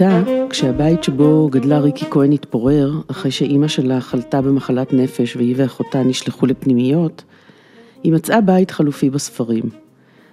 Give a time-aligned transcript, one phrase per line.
[0.00, 6.02] בילדותה, כשהבית שבו גדלה ריקי כהן התפורר, אחרי שאימא שלה חלתה במחלת נפש והיא ואחותה
[6.02, 7.24] נשלחו לפנימיות,
[8.02, 9.62] היא מצאה בית חלופי בספרים.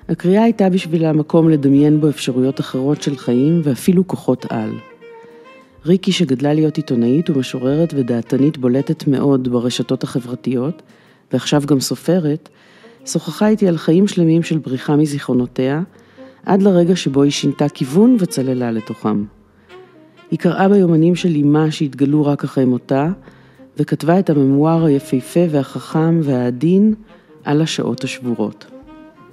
[0.10, 4.72] הקריאה הייתה בשבילה מקום לדמיין בו אפשרויות אחרות של חיים ואפילו כוחות על.
[5.86, 10.82] ריקי, שגדלה להיות עיתונאית ומשוררת ודעתנית בולטת מאוד ברשתות החברתיות,
[11.34, 12.50] ועכשיו גם סופרת,
[13.06, 15.82] שוחחה איתי על חיים שלמים של בריחה מזיכרונותיה,
[16.46, 19.37] עד לרגע שבו היא שינתה כיוון וצללה לתוכם.
[20.32, 23.08] היא קראה ביומנים של אמה שהתגלו רק אחרי מותה,
[23.78, 26.94] וכתבה את הממואר היפהפה והחכם והעדין
[27.44, 28.66] על השעות השבורות.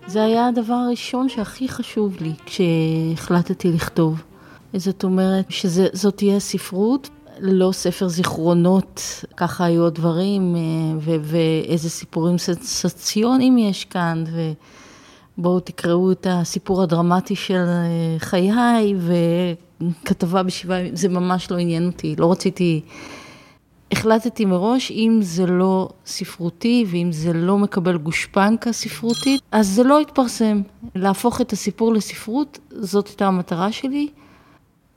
[0.07, 4.23] זה היה הדבר הראשון שהכי חשוב לי כשהחלטתי לכתוב.
[4.77, 7.09] זאת אומרת שזאת תהיה ספרות,
[7.41, 10.61] לא ספר זיכרונות, ככה היו הדברים, אה,
[11.21, 14.25] ואיזה סיפורים סנסציוניים יש כאן,
[15.39, 18.95] ובואו תקראו את הסיפור הדרמטי של אה, חיי,
[20.03, 22.81] וכתבה בשבעה ימים, זה ממש לא עניין אותי, לא רציתי...
[23.93, 30.01] החלטתי מראש, אם זה לא ספרותי ואם זה לא מקבל גושפנקה ספרותית, אז זה לא
[30.01, 30.63] יתפרסם.
[30.95, 34.09] להפוך את הסיפור לספרות, זאת הייתה המטרה שלי.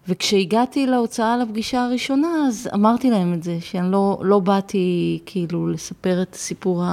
[0.08, 6.22] וכשהגעתי להוצאה לפגישה הראשונה, אז אמרתי להם את זה, שאני לא, לא באתי כאילו לספר
[6.22, 6.84] את הסיפור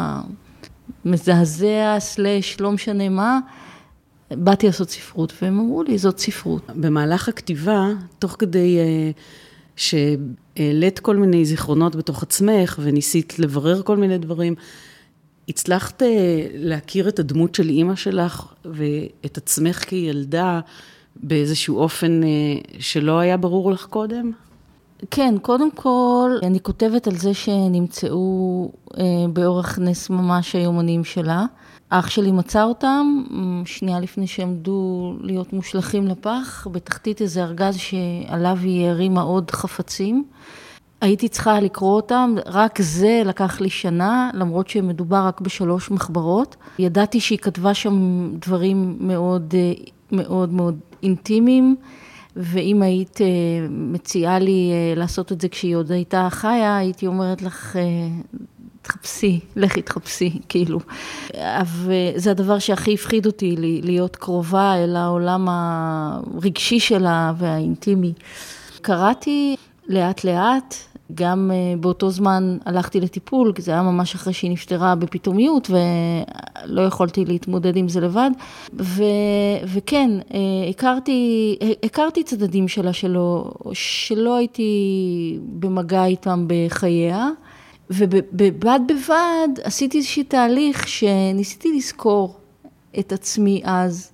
[1.05, 3.39] המזעזע, סלאש, לא משנה מה,
[4.39, 6.63] באתי לעשות ספרות, והם אמרו לי, זאת ספרות.
[6.75, 9.21] במהלך הכתיבה, תוך כדי uh,
[9.77, 14.55] שהעלית כל מיני זיכרונות בתוך עצמך, וניסית לברר כל מיני דברים,
[15.49, 16.05] הצלחת uh,
[16.55, 20.61] להכיר את הדמות של אימא שלך ואת עצמך כילדה,
[21.17, 22.29] באיזשהו אופן אה,
[22.79, 24.31] שלא היה ברור לך קודם?
[25.11, 31.45] כן, קודם כל, אני כותבת על זה שנמצאו אה, באורך נס ממש היומנים שלה.
[31.90, 33.24] אח שלי מצא אותם,
[33.64, 40.24] שנייה לפני שעמדו להיות מושלכים לפח, בתחתית איזה ארגז שעליו היא הרימה עוד חפצים.
[41.00, 46.56] הייתי צריכה לקרוא אותם, רק זה לקח לי שנה, למרות שמדובר רק בשלוש מחברות.
[46.78, 49.72] ידעתי שהיא כתבה שם דברים מאוד אה,
[50.12, 51.77] מאוד מאוד אינטימיים,
[52.36, 53.27] ואם היית אה,
[53.70, 57.77] מציעה לי אה, לעשות את זה כשהיא עוד הייתה חיה, הייתי אומרת לך,
[58.84, 60.80] תחפשי, לכי תחפשי, כאילו.
[61.67, 68.12] וזה הדבר שהכי הפחיד אותי, להיות קרובה אל העולם הרגשי שלה והאינטימי.
[68.83, 69.56] קראתי
[69.89, 70.74] לאט לאט,
[71.14, 76.83] גם אה, באותו זמן הלכתי לטיפול, כי זה היה ממש אחרי שהיא נפטרה בפתאומיות, ולא
[76.83, 78.30] יכולתי להתמודד עם זה לבד.
[78.80, 79.02] ו,
[79.66, 80.39] וכן, אה,
[80.70, 87.28] הכרתי, הכרתי צדדים שלה שלא, שלא הייתי במגע איתם בחייה,
[87.90, 88.22] ובד
[88.86, 92.36] בבד עשיתי איזשהו תהליך שניסיתי לזכור
[92.98, 94.11] את עצמי אז,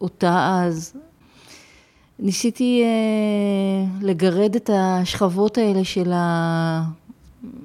[0.00, 0.96] אותה אז,
[2.18, 6.82] ניסיתי אה, לגרד את השכבות האלה של, ה...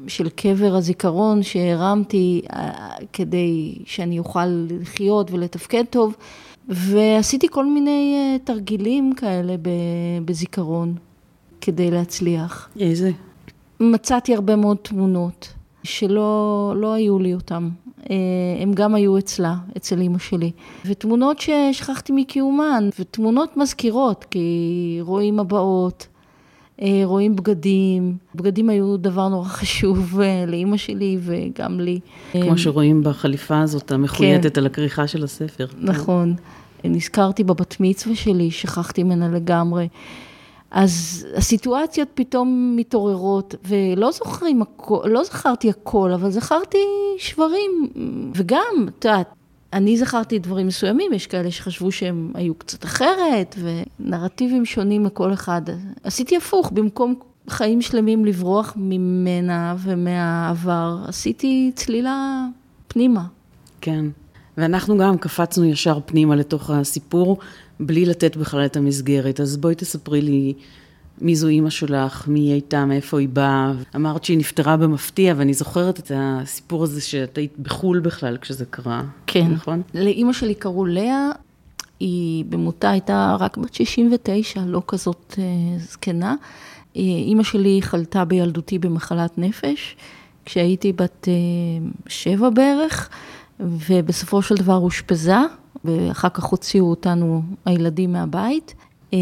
[0.07, 4.45] של קבר הזיכרון שהרמתי אה, כדי שאני אוכל
[4.81, 6.15] לחיות ולתפקד טוב,
[6.67, 9.55] ועשיתי כל מיני אה, תרגילים כאלה
[10.25, 10.95] בזיכרון
[11.61, 12.69] כדי להצליח.
[12.79, 13.11] איזה?
[13.79, 17.69] מצאתי הרבה מאוד תמונות שלא לא היו לי אותן.
[18.09, 18.15] אה,
[18.61, 20.51] הם גם היו אצלה, אצל אימא שלי.
[20.85, 26.07] ותמונות ששכחתי מקיומן, ותמונות מזכירות, כי רואים הבאות,
[26.81, 28.17] אה, רואים בגדים.
[28.35, 31.99] בגדים היו דבר נורא חשוב אה, לאימא שלי וגם לי.
[32.31, 34.61] כמו שרואים בחליפה הזאת המחויטת כן.
[34.61, 35.67] על הכריכה של הספר.
[35.79, 36.35] נכון.
[36.83, 39.87] נזכרתי בבת מצווה שלי, שכחתי ממנה לגמרי.
[40.71, 46.77] אז הסיטואציות פתאום מתעוררות, ולא זוכרים הכל, לא זכרתי הכל, אבל זכרתי
[47.17, 47.89] שברים,
[48.35, 49.27] וגם, את יודעת,
[49.73, 55.61] אני זכרתי דברים מסוימים, יש כאלה שחשבו שהם היו קצת אחרת, ונרטיבים שונים מכל אחד.
[56.03, 57.15] עשיתי הפוך, במקום
[57.49, 62.45] חיים שלמים לברוח ממנה ומהעבר, עשיתי צלילה
[62.87, 63.23] פנימה.
[63.81, 64.05] כן,
[64.57, 67.37] ואנחנו גם קפצנו ישר פנימה לתוך הסיפור.
[67.79, 69.39] בלי לתת בכלל את המסגרת.
[69.39, 70.53] אז בואי תספרי לי
[71.21, 73.71] מי זו אימא שלך, מי היא הייתה, מאיפה היא באה.
[73.95, 79.03] אמרת שהיא נפטרה במפתיע, ואני זוכרת את הסיפור הזה שאת היית בחו"ל בכלל כשזה קרה.
[79.27, 79.47] כן.
[79.51, 79.81] נכון?
[79.93, 81.29] לאימא שלי קראו לאה,
[81.99, 85.43] היא במותה הייתה רק בת 69, לא כזאת אה,
[85.79, 86.35] זקנה.
[86.97, 89.95] אה, אימא שלי חלתה בילדותי במחלת נפש,
[90.45, 91.33] כשהייתי בת אה,
[92.07, 93.09] שבע בערך,
[93.59, 95.37] ובסופו של דבר אושפזה.
[95.87, 98.75] ואחר כך הוציאו אותנו הילדים מהבית.
[99.13, 99.19] אה,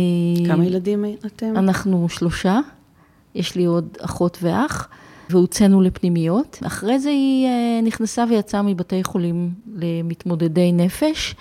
[0.47, 1.53] כמה ילדים אתם?
[1.57, 2.59] אנחנו שלושה,
[3.35, 4.87] יש לי עוד אחות ואח,
[5.29, 6.59] והוצאנו לפנימיות.
[6.67, 11.35] אחרי זה היא אה, נכנסה ויצאה מבתי חולים למתמודדי נפש.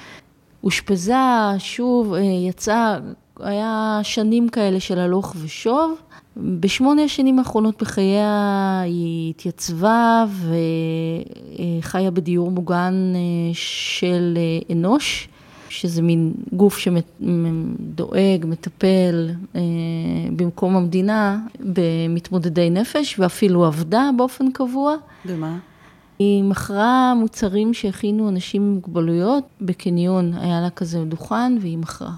[0.65, 1.15] אושפזה,
[1.59, 2.99] שוב, אה, יצאה,
[3.41, 5.95] היה שנים כאלה של הלוך ושוב.
[6.37, 10.25] בשמונה השנים האחרונות בחייה היא התייצבה
[11.81, 13.13] וחיה בדיור מוגן
[13.53, 14.39] של
[14.73, 15.29] אנוש.
[15.69, 19.61] שזה מין גוף שדואג, מטפל אה,
[20.37, 24.95] במקום המדינה במתמודדי נפש, ואפילו עבדה באופן קבוע.
[25.25, 25.59] במה?
[26.19, 32.13] היא מכרה מוצרים שהכינו אנשים עם מוגבלויות, בקניון היה לה כזה דוכן והיא מכרה.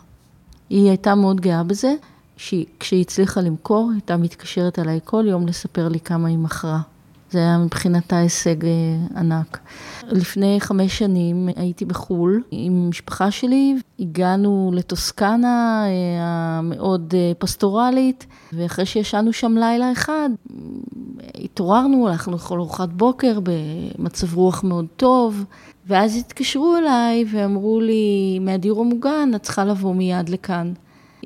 [0.71, 1.95] היא הייתה מאוד גאה בזה,
[2.37, 6.81] כשהיא הצליחה למכור, הייתה מתקשרת אליי כל יום לספר לי כמה היא מכרה.
[7.31, 8.71] זה היה מבחינתה הישג אה,
[9.17, 9.59] ענק.
[10.09, 15.89] לפני חמש שנים הייתי בחו"ל עם משפחה שלי, הגענו לטוסקנה אה,
[16.59, 20.31] המאוד אה, פסטורלית, ואחרי שישנו שם לילה אחד,
[21.35, 25.45] התעוררנו, הלכנו לאכול ארוחת בוקר במצב רוח מאוד טוב,
[25.87, 30.73] ואז התקשרו אליי ואמרו לי, מהדיור המוגן, את צריכה לבוא מיד לכאן.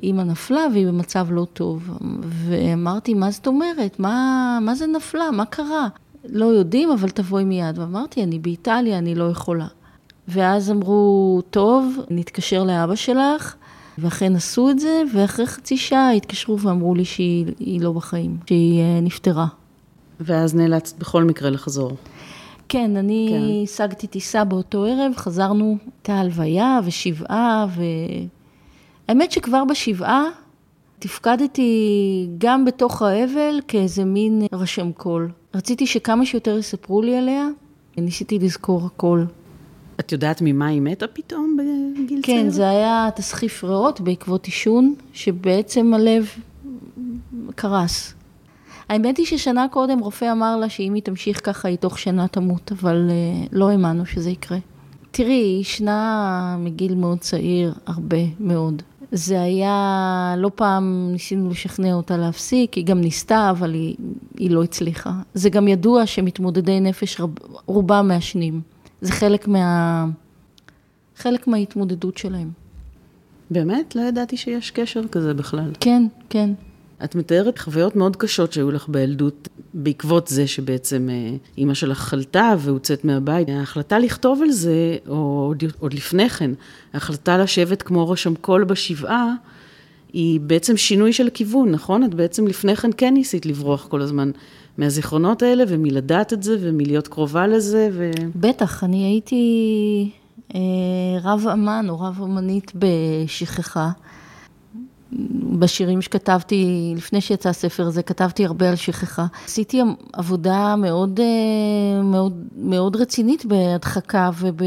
[0.03, 1.97] אימא נפלה והיא במצב לא טוב.
[2.27, 3.99] ואמרתי, מה זאת אומרת?
[3.99, 5.31] מה, מה זה נפלה?
[5.31, 5.87] מה קרה?
[6.29, 7.79] לא יודעים, אבל תבואי מיד.
[7.79, 9.67] ואמרתי, אני באיטליה, אני לא יכולה.
[10.27, 13.55] ואז אמרו, טוב, נתקשר לאבא שלך,
[13.97, 18.99] ואכן עשו את זה, ואחרי חצי שעה התקשרו ואמרו לי שהיא לא בחיים, שהיא אה,
[19.01, 19.47] נפטרה.
[20.19, 21.91] ואז נאלצת בכל מקרה לחזור.
[22.69, 23.63] כן, אני כן.
[23.63, 27.81] השגתי טיסה באותו ערב, חזרנו, הייתה הלוויה ושבעה, ו...
[29.11, 30.23] האמת שכבר בשבעה
[30.99, 35.31] תפקדתי גם בתוך האבל כאיזה מין רשם קול.
[35.55, 37.47] רציתי שכמה שיותר יספרו לי עליה,
[37.97, 39.23] ניסיתי לזכור הכל.
[39.99, 42.41] את יודעת ממה היא מתה פתאום בגיל צעיר?
[42.43, 46.29] כן, זה היה תסחיף ריאות בעקבות עישון, שבעצם הלב
[47.55, 48.13] קרס.
[48.89, 52.71] האמת היא ששנה קודם רופא אמר לה שאם היא תמשיך ככה, היא תוך שנה תמות,
[52.71, 54.57] אבל uh, לא האמנו שזה יקרה.
[55.11, 58.81] תראי, היא ישנה מגיל מאוד צעיר, הרבה מאוד.
[59.11, 63.95] זה היה, לא פעם ניסינו לשכנע אותה להפסיק, היא גם ניסתה, אבל היא,
[64.37, 65.13] היא לא הצליחה.
[65.33, 67.29] זה גם ידוע שמתמודדי נפש, רב,
[67.65, 68.61] רובם מעשנים.
[69.01, 70.05] זה חלק, מה,
[71.17, 72.51] חלק מההתמודדות שלהם.
[73.51, 73.95] באמת?
[73.95, 75.71] לא ידעתי שיש קשר כזה בכלל.
[75.79, 76.49] כן, כן.
[77.03, 82.53] את מתארת חוויות מאוד קשות שהיו לך בילדות, בעקבות זה שבעצם אה, אימא שלך חלתה
[82.59, 83.49] והוצאת מהבית.
[83.49, 86.51] ההחלטה לכתוב על זה, או עוד, עוד לפני כן,
[86.93, 89.33] ההחלטה לשבת כמו רשם קול בשבעה,
[90.13, 92.03] היא בעצם שינוי של כיוון, נכון?
[92.03, 94.31] את בעצם לפני כן כן ניסית לברוח כל הזמן
[94.77, 98.11] מהזיכרונות האלה, ומלדעת את זה, ומלהיות קרובה לזה, ו...
[98.35, 100.11] בטח, אני הייתי
[100.55, 100.59] אה,
[101.23, 103.91] רב אמן או רב אמנית בשכחה.
[105.59, 109.25] בשירים שכתבתי, לפני שיצא הספר הזה, כתבתי הרבה על שכחה.
[109.45, 109.81] עשיתי
[110.13, 114.57] עבודה מאוד, אה, מאוד, מאוד רצינית בהדחקה וב...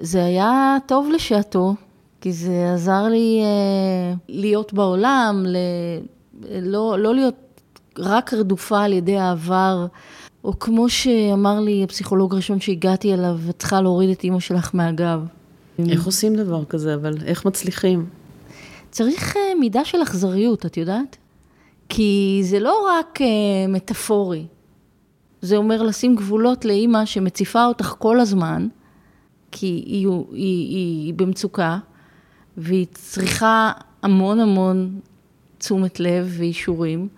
[0.00, 1.74] זה היה טוב לשעתו,
[2.20, 5.56] כי זה עזר לי אה, להיות בעולם, ל...
[6.62, 7.34] לא, לא להיות
[7.98, 9.86] רק רדופה על ידי העבר,
[10.44, 15.26] או כמו שאמר לי הפסיכולוג הראשון שהגעתי אליו, את צריכה להוריד את אימא שלך מהגב.
[15.88, 18.06] איך עושים דבר כזה, אבל איך מצליחים?
[18.92, 21.16] צריך אה, מידה של אכזריות, את יודעת?
[21.88, 23.26] כי זה לא רק אה,
[23.68, 24.46] מטאפורי,
[25.40, 28.68] זה אומר לשים גבולות לאימא שמציפה אותך כל הזמן,
[29.50, 31.78] כי היא, היא, היא, היא במצוקה,
[32.56, 35.00] והיא צריכה המון המון
[35.58, 37.08] תשומת לב ואישורים,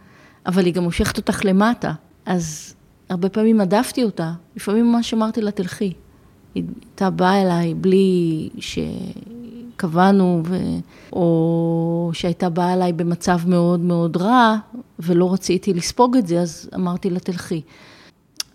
[0.46, 1.92] אבל היא גם מושכת אותך למטה.
[2.26, 2.75] אז
[3.08, 5.92] הרבה פעמים הדפתי אותה, לפעמים ממש אמרתי לה, תלכי.
[6.54, 8.78] היא הייתה באה אליי בלי ש...
[9.76, 10.57] קבענו, ו...
[11.12, 14.57] או שהייתה באה אליי במצב מאוד מאוד רע,
[14.99, 17.62] ולא רציתי לספוג את זה, אז אמרתי לה, תלכי.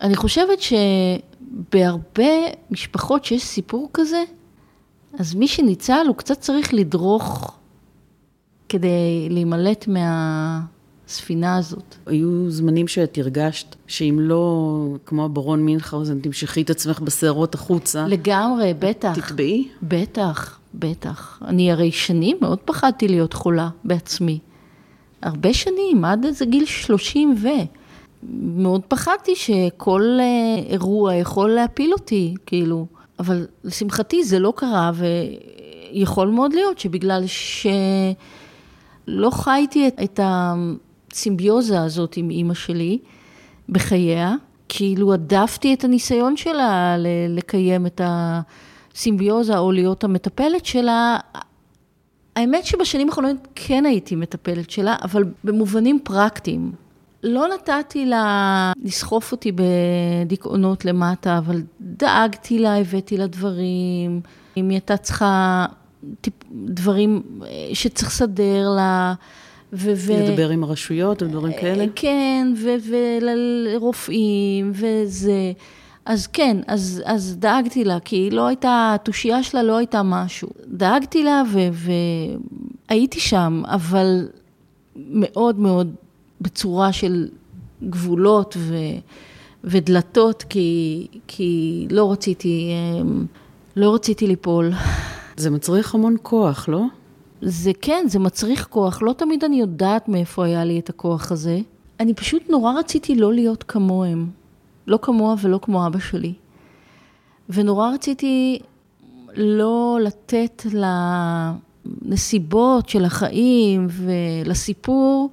[0.00, 2.32] אני חושבת שבהרבה
[2.70, 4.22] משפחות שיש סיפור כזה,
[5.18, 7.58] אז מי שניצל, הוא קצת צריך לדרוך
[8.68, 10.60] כדי להימלט מה...
[11.10, 11.94] הספינה הזאת.
[12.06, 18.06] היו זמנים שאת הרגשת שאם לא, כמו הברון מינכאוזן, תמשכי את עצמך בסערות החוצה.
[18.06, 19.18] לגמרי, בטח.
[19.18, 19.68] תטבעי?
[19.82, 21.42] בטח, בטח.
[21.44, 24.38] אני הרי שנים מאוד פחדתי להיות חולה בעצמי.
[25.22, 27.48] הרבה שנים, עד איזה גיל 30 ו...
[28.42, 32.86] מאוד פחדתי שכל אה, אירוע יכול להפיל אותי, כאילו.
[33.18, 40.54] אבל לשמחתי זה לא קרה, ויכול מאוד להיות שבגלל שלא חייתי את, את ה...
[41.12, 42.98] הסימביוזה הזאת עם אימא שלי
[43.68, 44.34] בחייה,
[44.68, 46.96] כאילו הדפתי את הניסיון שלה
[47.28, 48.00] לקיים את
[48.94, 51.18] הסימביוזה או להיות המטפלת שלה.
[52.36, 56.72] האמת שבשנים האחרונות כן הייתי מטפלת שלה, אבל במובנים פרקטיים.
[57.22, 64.20] לא נתתי לה לסחוף אותי בדיכאונות למטה, אבל דאגתי לה, הבאתי לה דברים.
[64.56, 65.66] אם היא הייתה צריכה
[66.20, 69.14] טיפ, דברים אה, שצריך לסדר לה.
[69.72, 71.84] ו- ו- לדבר עם הרשויות ודברים כאלה?
[71.94, 72.52] כן,
[72.86, 75.52] ולרופאים וזה.
[76.04, 80.48] אז כן, אז, אז דאגתי לה, כי היא לא הייתה, התושייה שלה לא הייתה משהו.
[80.66, 81.42] דאגתי לה
[82.88, 84.28] והייתי שם, אבל
[84.96, 85.94] מאוד מאוד
[86.40, 87.28] בצורה של
[87.82, 88.76] גבולות ו,
[89.64, 93.26] ודלתות, כי, כי לא רציתי, אמ,
[93.76, 94.72] לא רציתי ליפול.
[95.36, 96.82] זה מצריך המון כוח, לא?
[97.42, 99.02] זה כן, זה מצריך כוח.
[99.02, 101.60] לא תמיד אני יודעת מאיפה היה לי את הכוח הזה.
[102.00, 104.39] אני פשוט נורא רציתי לא להיות כמוהם.
[104.86, 106.34] לא כמוה ולא כמו אבא שלי.
[107.48, 108.58] ונורא רציתי
[109.34, 110.66] לא לתת
[112.04, 115.30] לנסיבות של החיים ולסיפור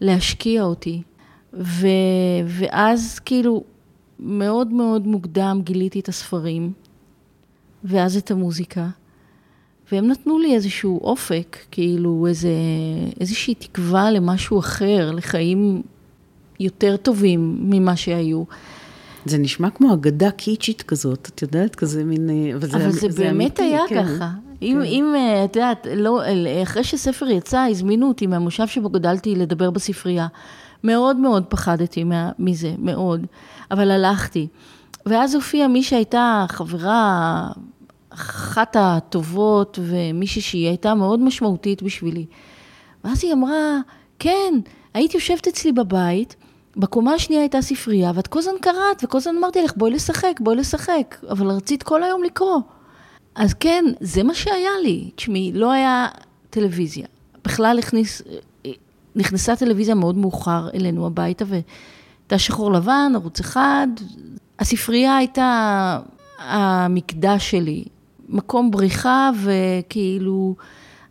[0.00, 1.02] להשקיע אותי.
[1.52, 1.86] ו,
[2.46, 3.64] ואז כאילו
[4.20, 6.72] מאוד מאוד מוקדם גיליתי את הספרים,
[7.84, 8.88] ואז את המוזיקה,
[9.92, 12.52] והם נתנו לי איזשהו אופק, כאילו איזה,
[13.20, 15.82] איזושהי תקווה למשהו אחר, לחיים
[16.60, 18.44] יותר טובים ממה שהיו.
[19.24, 22.30] זה נשמע כמו אגדה קיצ'ית כזאת, את יודעת, כזה מין...
[22.54, 24.04] אבל זה, אבל זה, זה באמת אמיתי, היה כן.
[24.04, 24.30] ככה.
[24.60, 24.66] כן.
[24.66, 26.20] אם, אם, אה, את יודעת, לא,
[26.62, 30.26] אחרי שספר יצא, הזמינו אותי מהמושב שבו גדלתי לדבר בספרייה.
[30.84, 33.26] מאוד מאוד פחדתי מה, מזה, מאוד.
[33.70, 34.48] אבל הלכתי.
[35.06, 37.48] ואז הופיעה מי שהייתה חברה,
[38.10, 42.26] אחת הטובות, ומישהי שהיא הייתה מאוד משמעותית בשבילי.
[43.04, 43.78] ואז היא אמרה,
[44.18, 44.54] כן,
[44.94, 46.36] היית יושבת אצלי בבית,
[46.76, 50.56] בקומה השנייה הייתה ספרייה, ואת כל הזמן קראת, וכל הזמן אמרתי לך, בואי לשחק, בואי
[50.56, 52.60] לשחק, אבל רצית כל היום לקרוא.
[53.34, 55.10] אז כן, זה מה שהיה לי.
[55.14, 56.08] תשמעי, לא היה
[56.50, 57.06] טלוויזיה.
[57.44, 58.22] בכלל הכניס,
[59.16, 63.88] נכנסה טלוויזיה מאוד מאוחר אלינו הביתה, והייתה שחור לבן, ערוץ אחד.
[64.58, 65.98] הספרייה הייתה
[66.38, 67.84] המקדש שלי,
[68.28, 70.54] מקום בריחה, וכאילו,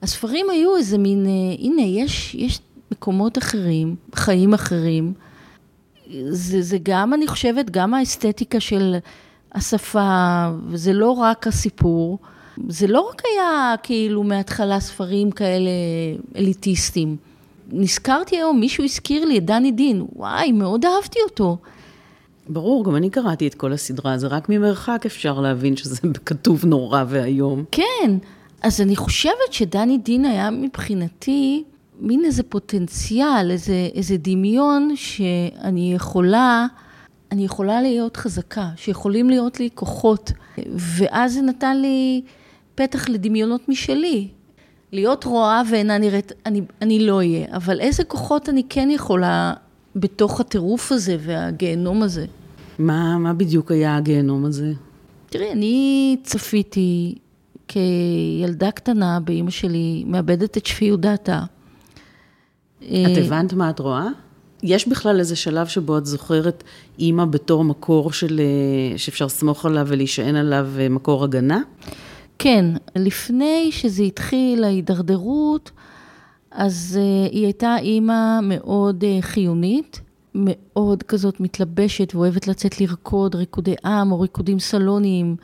[0.02, 2.60] הספרים היו איזה מין, אה, הנה, יש, יש
[2.92, 5.14] מקומות אחרים, חיים אחרים.
[6.30, 8.96] זה, זה גם, אני חושבת, גם האסתטיקה של
[9.52, 12.18] השפה, וזה לא רק הסיפור.
[12.70, 15.70] זה לא רק היה כאילו מההתחלה ספרים כאלה
[16.36, 17.18] אליטיסטים.
[17.72, 21.58] נזכרתי היום, מישהו הזכיר לי את דני דין, וואי, מאוד אהבתי אותו.
[22.50, 27.04] ברור, גם אני קראתי את כל הסדרה, זה רק ממרחק אפשר להבין שזה כתוב נורא
[27.08, 27.64] ואיום.
[27.72, 28.18] כן,
[28.62, 31.64] אז אני חושבת שדני דין היה מבחינתי
[32.00, 36.68] מין איזה פוטנציאל, איזה, איזה דמיון שאני יכולה,
[37.32, 40.32] אני יכולה להיות חזקה, שיכולים להיות לי כוחות.
[40.76, 42.22] ואז זה נתן לי
[42.76, 44.28] פתח לדמיונות משלי.
[44.92, 49.54] להיות רואה ואינה נראית, אני, אני לא אהיה, אבל איזה כוחות אני כן יכולה
[49.96, 52.26] בתוך הטירוף הזה והגיהנום הזה.
[52.80, 54.74] מה, מה בדיוק היה הגיהנום הזה?
[55.30, 57.16] תראי, אני צפיתי
[57.68, 61.44] כילדה קטנה באימא שלי מאבדת את שפיות דעתה.
[62.88, 64.08] את הבנת מה את רואה?
[64.64, 66.64] יש בכלל איזה שלב שבו את זוכרת
[67.00, 71.62] אימא בתור מקור של, אה, שאפשר לסמוך עליו ולהישען עליו אה, מקור הגנה?
[72.40, 75.72] כן, לפני שזה התחיל, ההידרדרות,
[76.52, 80.02] אז uh, היא הייתה אימא מאוד uh, חיונית,
[80.36, 85.36] מאוד כזאת מתלבשת ואוהבת לצאת לרקוד ריקודי עם או ריקודים סלוניים,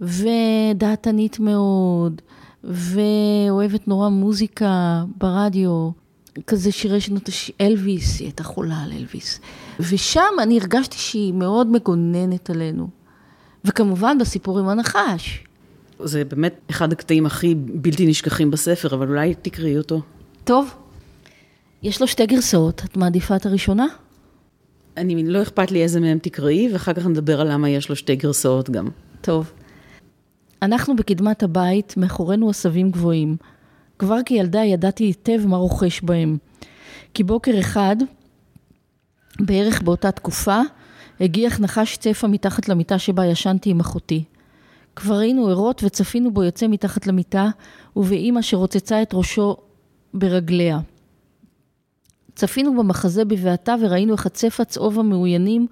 [0.00, 2.22] ודעתנית מאוד,
[2.64, 5.90] ואוהבת נורא מוזיקה ברדיו.
[6.46, 7.50] כזה שירי שנות הש...
[7.60, 9.40] אלוויס, היא הייתה חולה על אלוויס.
[9.80, 12.88] ושם אני הרגשתי שהיא מאוד מגוננת עלינו.
[13.64, 15.44] וכמובן בסיפור עם הנחש.
[15.98, 20.02] זה באמת אחד הקטעים הכי בלתי נשכחים בספר, אבל אולי תקראי אותו.
[20.44, 20.74] טוב.
[21.82, 23.86] יש לו שתי גרסאות, את מעדיפה את הראשונה?
[24.96, 28.16] אני, לא אכפת לי איזה מהם תקראי, ואחר כך נדבר על למה יש לו שתי
[28.16, 28.88] גרסאות גם.
[29.20, 29.52] טוב.
[30.62, 33.36] אנחנו בקדמת הבית, מאחורינו עשבים גבוהים.
[33.98, 36.36] כבר כילדה ידעתי היטב מה רוכש בהם.
[37.14, 37.96] כי בוקר אחד,
[39.40, 40.60] בערך באותה תקופה,
[41.20, 44.24] הגיח נחש צפה מתחת למיטה שבה ישנתי עם אחותי.
[44.96, 47.48] כבר היינו ערות וצפינו בו יוצא מתחת למיטה,
[47.96, 49.56] ובאימא שרוצצה את ראשו
[50.14, 50.78] ברגליה.
[52.34, 55.66] צפינו במחזה בבעתה וראינו איך הצפה צהוב המאוינים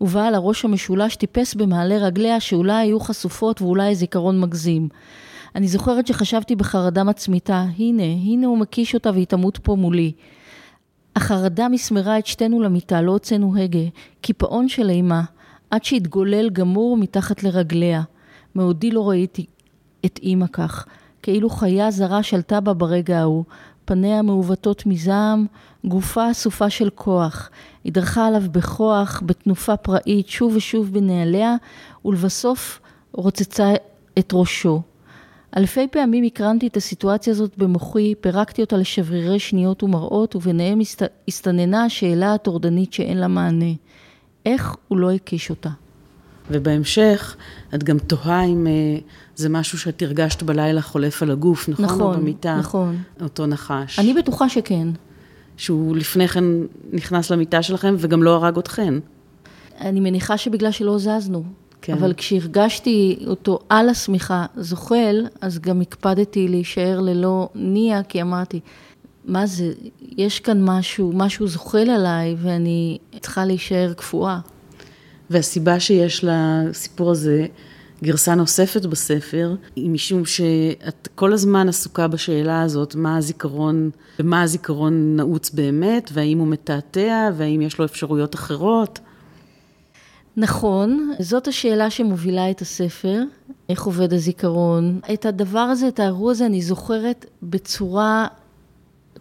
[0.00, 4.88] ובעל הראש המשולש טיפס במעלה רגליה שאולי היו חשופות ואולי זיכרון מגזים.
[5.54, 10.12] אני זוכרת שחשבתי בחרדה מצמיתה, הנה, הנה הוא מקיש אותה והיא תמות פה מולי.
[11.16, 13.88] החרדה מסמרה את שתינו למיטה, לא הוצאנו הגה,
[14.20, 15.22] קיפאון של אימה,
[15.70, 18.02] עד שהתגולל גמור מתחת לרגליה.
[18.54, 19.46] מעודי לא ראיתי
[20.04, 20.86] את אימא כך,
[21.22, 23.44] כאילו חיה זרה שלטה בה ברגע ההוא,
[23.84, 25.46] פניה מעוותות מזעם,
[25.84, 27.50] גופה אסופה של כוח.
[27.84, 31.56] היא דרכה עליו בכוח, בתנופה פראית, שוב ושוב בנעליה,
[32.04, 32.80] ולבסוף
[33.12, 33.74] רוצצה
[34.18, 34.82] את ראשו.
[35.56, 41.02] אלפי פעמים הקרנתי את הסיטואציה הזאת במוחי, פירקתי אותה לשברירי שניות ומראות, וביניהם הסת...
[41.28, 43.72] הסתננה השאלה הטורדנית שאין לה מענה.
[44.46, 45.70] איך הוא לא הקיש אותה?
[46.50, 47.36] ובהמשך,
[47.74, 49.02] את גם תוהה אם uh,
[49.36, 51.84] זה משהו שאת הרגשת בלילה חולף על הגוף, נכון?
[51.84, 52.96] נכון, במיטה, נכון.
[53.20, 53.98] אותו נחש.
[53.98, 54.88] אני בטוחה שכן.
[55.56, 56.44] שהוא לפני כן
[56.92, 58.94] נכנס למיטה שלכם וגם לא הרג אתכן.
[59.80, 61.44] אני מניחה שבגלל שלא זזנו.
[61.82, 61.92] כן.
[61.92, 68.60] אבל כשהרגשתי אותו על השמיכה זוחל, אז גם הקפדתי להישאר ללא ניע, כי אמרתי,
[69.24, 69.72] מה זה,
[70.16, 74.38] יש כאן משהו, משהו זוחל עליי, ואני צריכה להישאר קפואה.
[75.30, 77.46] והסיבה שיש לסיפור הזה
[78.02, 85.16] גרסה נוספת בספר, היא משום שאת כל הזמן עסוקה בשאלה הזאת, מה הזיכרון, ומה הזיכרון
[85.16, 88.98] נעוץ באמת, והאם הוא מתעתע, והאם יש לו אפשרויות אחרות.
[90.36, 93.22] נכון, זאת השאלה שמובילה את הספר,
[93.68, 95.00] איך עובד הזיכרון.
[95.12, 98.26] את הדבר הזה, את האירוע הזה, אני זוכרת בצורה,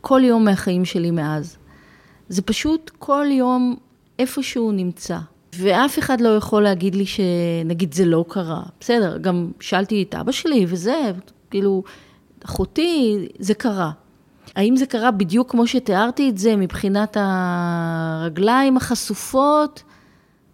[0.02, 1.58] כל יום מהחיים שלי מאז.
[2.30, 3.76] זה פשוט כל יום
[4.20, 5.18] איפשהו נמצא.
[5.54, 8.64] ואף אחד לא יכול להגיד לי שנגיד זה לא קרה.
[8.80, 11.12] בסדר, גם שאלתי את אבא שלי וזה,
[11.50, 11.84] כאילו,
[12.46, 13.92] אחותי, זה קרה.
[14.56, 19.84] האם זה קרה בדיוק כמו שתיארתי את זה מבחינת הרגליים החשופות?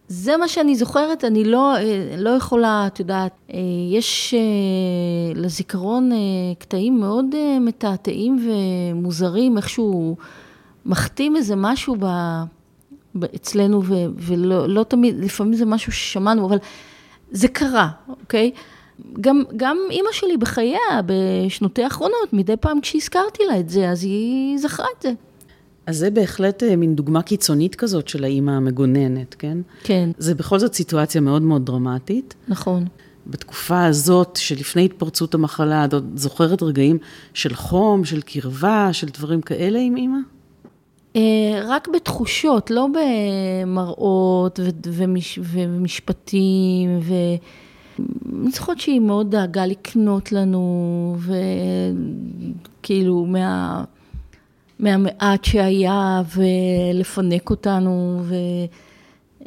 [0.07, 1.74] זה מה שאני זוכרת, אני לא,
[2.17, 3.51] לא יכולה, את יודעת,
[3.91, 4.33] יש
[5.35, 6.12] לזיכרון
[6.59, 7.25] קטעים מאוד
[7.62, 10.15] מתעתעים ומוזרים, איכשהו
[10.85, 12.05] מחתים איזה משהו ב...
[13.35, 16.57] אצלנו, ו, ולא לא תמיד, לפעמים זה משהו ששמענו, אבל
[17.31, 18.51] זה קרה, אוקיי?
[19.21, 24.57] גם, גם אימא שלי בחייה, בשנותיה האחרונות, מדי פעם כשהזכרתי לה את זה, אז היא
[24.57, 25.12] זכרה את זה.
[25.86, 29.58] אז זה בהחלט אה, מין דוגמה קיצונית כזאת של האימא המגוננת, כן?
[29.84, 30.10] כן.
[30.17, 32.34] זה בכל זאת סיטואציה מאוד מאוד דרמטית.
[32.48, 32.86] נכון.
[33.28, 36.98] בתקופה הזאת, שלפני התפרצות המחלה, את זוכרת רגעים
[37.34, 40.17] של חום, של קרבה, של דברים כאלה עם אימא?
[41.15, 42.88] אה, רק בתחושות, לא
[43.65, 47.00] במראות ומש, ומשפטים,
[48.00, 51.15] ואני זוכרת שהיא מאוד דאגה לקנות לנו,
[52.82, 53.84] וכאילו מה,
[54.79, 58.21] מהמעט שהיה, ולפנק אותנו,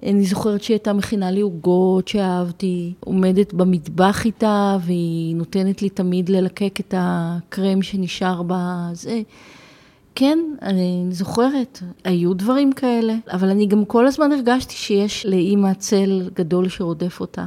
[0.03, 6.29] ואני זוכרת שהיא הייתה מכינה לי עוגות שאהבתי, עומדת במטבח איתה, והיא נותנת לי תמיד
[6.29, 9.23] ללקק את הקרם שנשאר בזה.
[10.15, 16.31] כן, אני זוכרת, היו דברים כאלה, אבל אני גם כל הזמן הרגשתי שיש לאימא צל
[16.35, 17.47] גדול שרודף אותה.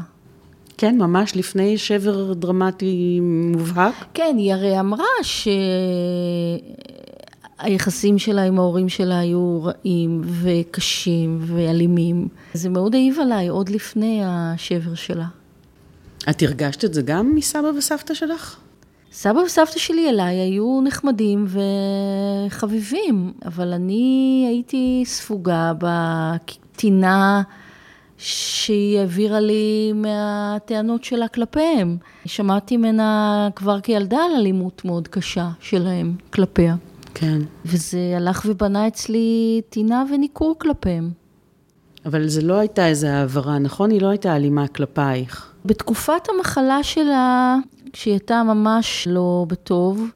[0.77, 3.93] כן, ממש לפני שבר דרמטי מובהק?
[4.13, 5.05] כן, היא הרי אמרה
[7.61, 12.27] שהיחסים שלה עם ההורים שלה היו רעים וקשים ואלימים.
[12.53, 15.25] זה מאוד העיב עליי עוד לפני השבר שלה.
[16.29, 18.57] את הרגשת את זה גם מסבא וסבתא שלך?
[19.11, 21.47] סבא וסבתא שלי אליי היו נחמדים
[22.47, 27.41] וחביבים, אבל אני הייתי ספוגה בטינה
[28.17, 31.97] שהיא העבירה לי מהטענות שלה כלפיהם.
[32.25, 36.75] שמעתי ממנה כבר כילדה על אלימות מאוד קשה שלהם כלפיה.
[37.13, 37.41] כן.
[37.65, 41.11] וזה הלך ובנה אצלי טינה וניכור כלפיהם.
[42.05, 43.91] אבל זה לא הייתה איזו העברה, נכון?
[43.91, 45.51] היא לא הייתה אלימה כלפייך.
[45.65, 47.57] בתקופת המחלה שלה,
[47.93, 50.09] כשהיא הייתה ממש לא בטוב,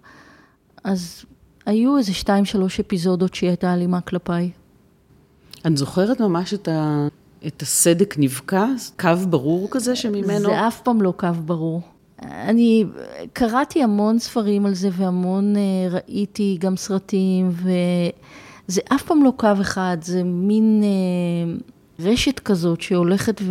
[0.83, 1.25] אז
[1.65, 4.51] היו איזה שתיים, שלוש אפיזודות שהיא הייתה אלימה כלפיי.
[5.67, 7.07] את זוכרת ממש את, ה...
[7.47, 8.65] את הסדק נבקע?
[8.99, 10.49] קו ברור כזה שממנו...
[10.49, 11.81] זה אף פעם לא קו ברור.
[12.31, 12.85] אני
[13.33, 19.47] קראתי המון ספרים על זה והמון אה, ראיתי גם סרטים, וזה אף פעם לא קו
[19.61, 21.53] אחד, זה מין אה,
[22.05, 23.41] רשת כזאת שהולכת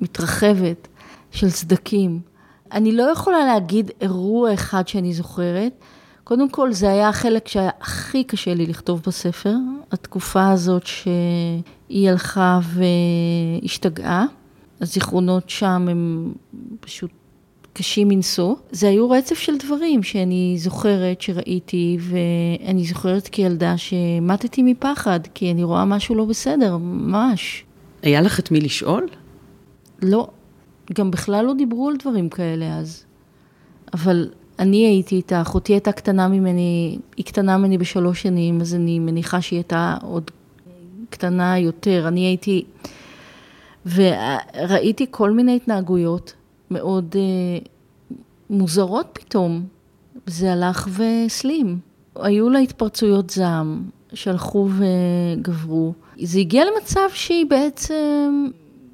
[0.00, 0.88] ומתרחבת
[1.30, 2.20] של סדקים.
[2.72, 5.72] אני לא יכולה להגיד אירוע אחד שאני זוכרת.
[6.24, 9.54] קודם כל, זה היה החלק שהיה הכי קשה לי לכתוב בספר,
[9.92, 12.60] התקופה הזאת שהיא הלכה
[13.62, 14.24] והשתגעה.
[14.80, 16.32] הזיכרונות שם הם
[16.80, 17.10] פשוט
[17.72, 18.54] קשים מנשוא.
[18.70, 25.64] זה היו רצף של דברים שאני זוכרת שראיתי, ואני זוכרת כילדה שמטתי מפחד, כי אני
[25.64, 27.64] רואה משהו לא בסדר, ממש.
[28.02, 29.08] היה לך את מי לשאול?
[30.02, 30.28] לא.
[30.94, 33.04] גם בכלל לא דיברו על דברים כאלה אז.
[33.94, 38.98] אבל אני הייתי איתה, אחותי הייתה קטנה ממני, היא קטנה ממני בשלוש שנים, אז אני
[38.98, 40.30] מניחה שהיא הייתה עוד
[41.10, 42.04] קטנה יותר.
[42.08, 42.64] אני הייתי,
[43.86, 46.34] וראיתי כל מיני התנהגויות
[46.72, 47.68] מאוד uh,
[48.50, 49.66] מוזרות פתאום.
[50.26, 51.78] זה הלך והסלים.
[52.16, 53.82] היו לה התפרצויות זעם
[54.14, 55.92] שהלכו וגברו.
[56.22, 58.48] זה הגיע למצב שהיא בעצם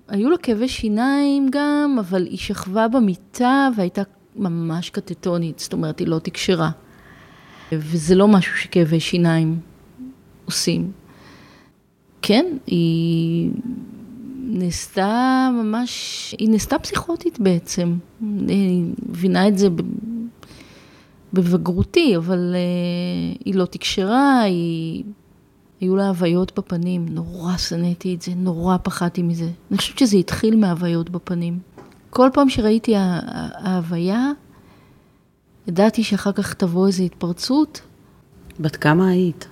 [0.09, 4.03] היו לה כאבי שיניים גם, אבל היא שכבה במיטה והייתה
[4.37, 6.71] ממש קטטונית, זאת אומרת, היא לא תקשרה.
[7.73, 9.59] וזה לא משהו שכאבי שיניים
[10.45, 10.93] עושים.
[12.23, 13.51] כן, היא
[14.49, 17.95] נעשתה ממש, היא נעשתה פסיכוטית בעצם.
[18.23, 19.69] אני מבינה את זה
[21.33, 25.05] בבגרותי, אבל uh, היא לא תקשרה, היא...
[25.81, 29.51] היו לה הוויות בפנים, נורא שנאתי את זה, נורא פחדתי מזה.
[29.71, 31.59] אני חושבת שזה התחיל מהוויות בפנים.
[32.11, 34.31] כל פעם שראיתי ההוויה,
[35.69, 37.81] ידעתי שאחר כך תבוא איזו התפרצות.
[38.61, 39.49] בת כמה היית?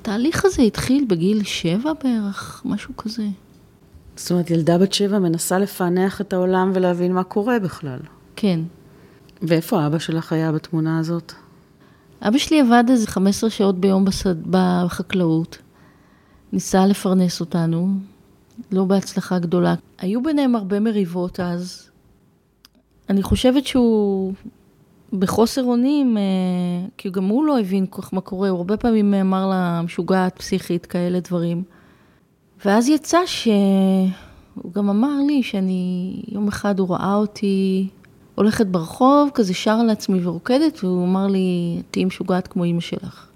[0.00, 3.26] התהליך הזה התחיל בגיל שבע בערך, משהו כזה.
[4.16, 7.98] זאת אומרת, ילדה בת שבע מנסה לפענח את העולם ולהבין מה קורה בכלל.
[8.36, 8.60] כן.
[9.42, 11.32] ואיפה אבא שלך היה בתמונה הזאת?
[12.22, 14.34] אבא שלי עבד איזה 15 שעות ביום בסד...
[14.50, 15.58] בחקלאות.
[16.52, 17.88] ניסה לפרנס אותנו,
[18.72, 19.74] לא בהצלחה גדולה.
[19.98, 21.90] היו ביניהם הרבה מריבות אז.
[23.10, 24.32] אני חושבת שהוא
[25.12, 26.22] בחוסר אונים, אה,
[26.96, 30.38] כי גם הוא לא הבין כל כך מה קורה, הוא הרבה פעמים אמר לה משוגעת,
[30.38, 31.62] פסיכית, כאלה דברים.
[32.64, 37.88] ואז יצא שהוא גם אמר לי שאני, יום אחד הוא ראה אותי
[38.34, 43.26] הולכת ברחוב, כזה שרה לעצמי ורוקדת, והוא אמר לי, תהיי משוגעת כמו אימא שלך.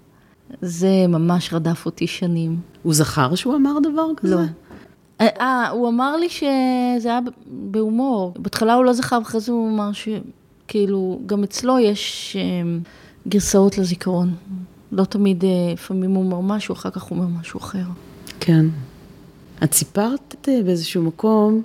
[0.61, 2.59] זה ממש רדף אותי שנים.
[2.83, 4.35] הוא זכר שהוא אמר דבר כזה?
[4.35, 4.41] לא.
[5.21, 8.33] אה, הוא אמר לי שזה היה בהומור.
[8.39, 12.79] בהתחלה הוא לא זכר, ואחרי זה הוא אמר שכאילו, גם אצלו יש אה,
[13.27, 14.33] גרסאות לזיכרון.
[14.91, 17.83] לא תמיד, אה, לפעמים הוא אומר משהו, אחר כך הוא אומר משהו אחר.
[18.39, 18.65] כן.
[19.63, 21.61] את סיפרת אה, באיזשהו מקום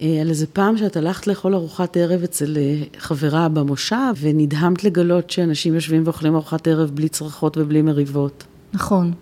[0.00, 2.56] על איזה פעם שאת הלכת לאכול ארוחת ערב אצל
[2.98, 8.44] חברה במושב, ונדהמת לגלות שאנשים יושבים ואוכלים ארוחת ערב בלי צרחות ובלי מריבות.
[8.72, 9.12] נכון.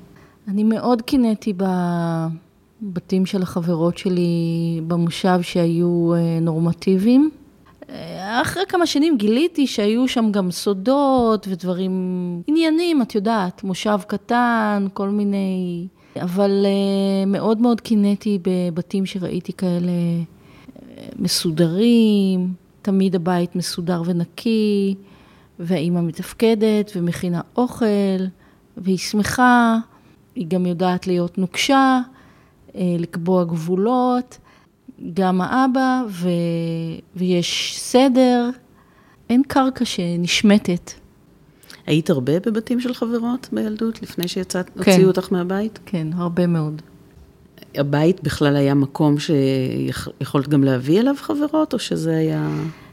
[0.49, 1.53] אני מאוד קינאתי
[2.83, 7.31] בבתים של החברות שלי במושב שהיו נורמטיביים.
[8.19, 11.93] אחרי כמה שנים גיליתי שהיו שם גם סודות ודברים,
[12.47, 15.87] עניינים, את יודעת, מושב קטן, כל מיני...
[16.21, 16.67] אבל
[17.27, 19.93] מאוד מאוד קינאתי בבתים שראיתי כאלה
[21.19, 24.95] מסודרים, תמיד הבית מסודר ונקי,
[25.59, 28.25] והאימא מתפקדת ומכינה אוכל,
[28.77, 29.77] והיא שמחה,
[30.35, 32.01] היא גם יודעת להיות נוקשה,
[32.75, 34.39] אה, לקבוע גבולות,
[35.15, 36.29] גם האבא, ו...
[37.17, 38.51] ויש סדר,
[39.31, 41.02] אין קרקע שנשמטת.
[41.93, 44.79] היית הרבה בבתים של חברות בילדות, לפני שיצאת, כן.
[44.79, 45.79] הוציאו אותך מהבית?
[45.87, 46.83] כן, הרבה מאוד.
[47.75, 52.51] הבית בכלל היה מקום שיכולת גם להביא אליו חברות, או שזה היה...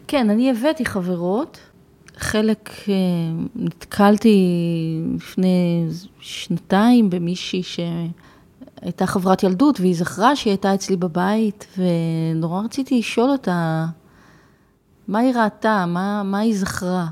[0.08, 1.60] כן, אני הבאתי חברות.
[2.18, 2.94] חלק אה,
[3.56, 4.38] נתקלתי
[5.16, 5.88] לפני
[6.20, 13.86] שנתיים במישהי שהייתה חברת ילדות, והיא זכרה שהיא הייתה אצלי בבית, ונורא רציתי לשאול אותה
[15.08, 17.08] מה היא ראתה, מה, מה היא זכרה.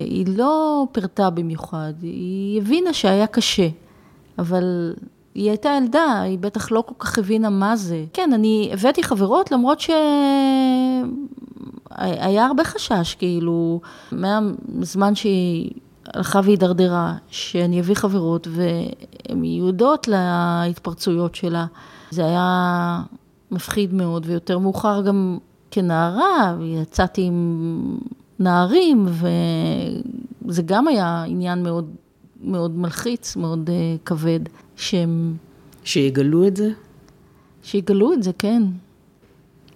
[0.00, 3.68] היא לא פירטה במיוחד, היא הבינה שהיה קשה,
[4.38, 4.94] אבל
[5.34, 8.04] היא הייתה ילדה, היא בטח לא כל כך הבינה מה זה.
[8.12, 9.96] כן, אני הבאתי חברות, למרות שהיה
[12.46, 13.80] הרבה חשש, כאילו,
[14.12, 15.70] מהזמן שהיא
[16.14, 21.66] הלכה והידרדרה, שאני אביא חברות, והן יודעות להתפרצויות שלה.
[22.10, 23.02] זה היה
[23.50, 25.38] מפחיד מאוד, ויותר מאוחר גם
[25.70, 27.98] כנערה, יצאתי עם
[28.38, 29.06] נערים,
[30.46, 31.90] וזה גם היה עניין מאוד,
[32.40, 34.40] מאוד מלחיץ, מאוד uh, כבד.
[34.76, 35.36] שהם...
[35.84, 36.70] שיגלו את זה?
[37.62, 38.62] שיגלו את זה, כן.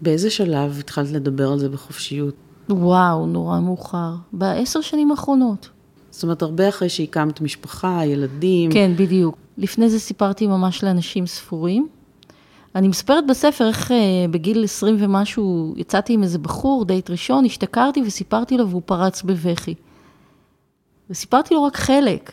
[0.01, 2.35] באיזה שלב התחלת לדבר על זה בחופשיות?
[2.71, 4.15] וואו, נורא מאוחר.
[4.33, 5.69] בעשר שנים האחרונות.
[6.11, 8.73] זאת אומרת, הרבה אחרי שהקמת משפחה, ילדים.
[8.73, 9.37] כן, בדיוק.
[9.59, 11.89] לפני זה סיפרתי ממש לאנשים ספורים.
[12.75, 13.97] אני מספרת בספר איך אה,
[14.31, 19.75] בגיל 20 ומשהו יצאתי עם איזה בחור, דייט ראשון, השתכרתי וסיפרתי לו והוא פרץ בבכי.
[21.11, 22.33] וסיפרתי לו רק חלק.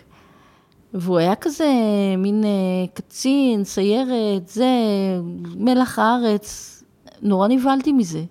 [0.94, 1.70] והוא היה כזה
[2.18, 2.50] מין אה,
[2.94, 4.68] קצין, סיירת, זה,
[5.56, 6.76] מלח הארץ,
[7.22, 8.24] נורא נבהלתי מזה.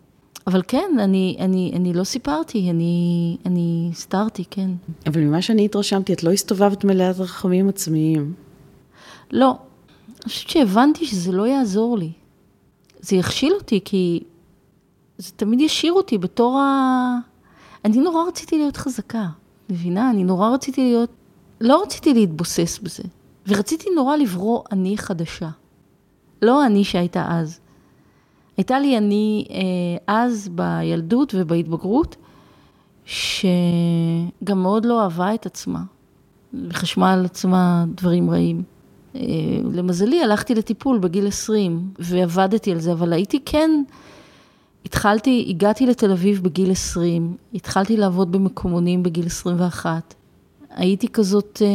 [0.47, 4.71] אבל כן, אני, אני, אני לא סיפרתי, אני, אני הסתרתי, כן.
[5.07, 8.33] אבל ממה שאני התרשמתי, את לא הסתובבת מלאת רחמים עצמיים.
[9.33, 9.55] לא.
[10.29, 12.13] אני חושבת שהבנתי שזה לא יעזור לי.
[13.01, 14.23] זה יכשיל אותי, כי
[15.19, 17.19] זה תמיד ישאיר אותי בתור ה...
[17.85, 19.27] אני נורא רציתי להיות חזקה,
[19.71, 20.11] מבינה?
[20.11, 21.11] אני נורא רציתי להיות
[21.61, 23.03] לא רציתי להתבוסס בזה,
[23.47, 25.49] ורציתי נורא לברוא אני חדשה.
[26.43, 27.61] לא אני שהייתה אז.
[28.57, 32.17] הייתה לי אני אה, אז בילדות ובהתבגרות,
[33.05, 35.83] שגם מאוד לא אהבה את עצמה,
[36.69, 38.78] וחשמה על עצמה דברים רעים.
[39.19, 39.25] אה,
[39.73, 43.71] למזלי, הלכתי לטיפול בגיל 20, ועבדתי על זה, אבל הייתי כן,
[44.87, 50.15] התחלתי, הגעתי לתל אביב בגיל 20, התחלתי לעבוד במקומונים בגיל 21.
[50.71, 51.69] הייתי כזאת, אה,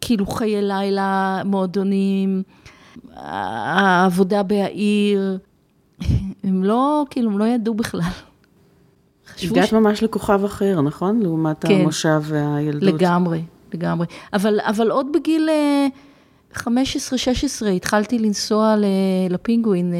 [0.00, 2.42] כאילו חיי לילה, מועדונים,
[3.14, 5.38] העבודה בעיר.
[6.44, 8.00] הם לא, כאילו, הם לא ידעו בכלל.
[9.42, 9.72] הגעת ש...
[9.72, 11.20] ממש לכוכב אחר, נכון?
[11.20, 12.94] לעומת כן, המושב והילדות.
[12.94, 13.42] לגמרי,
[13.74, 14.06] לגמרי.
[14.32, 15.48] אבל, אבל עוד בגיל
[16.56, 16.60] 15-16
[17.66, 18.74] אה, התחלתי לנסוע
[19.30, 19.94] לפינגווין.
[19.94, 19.98] אה,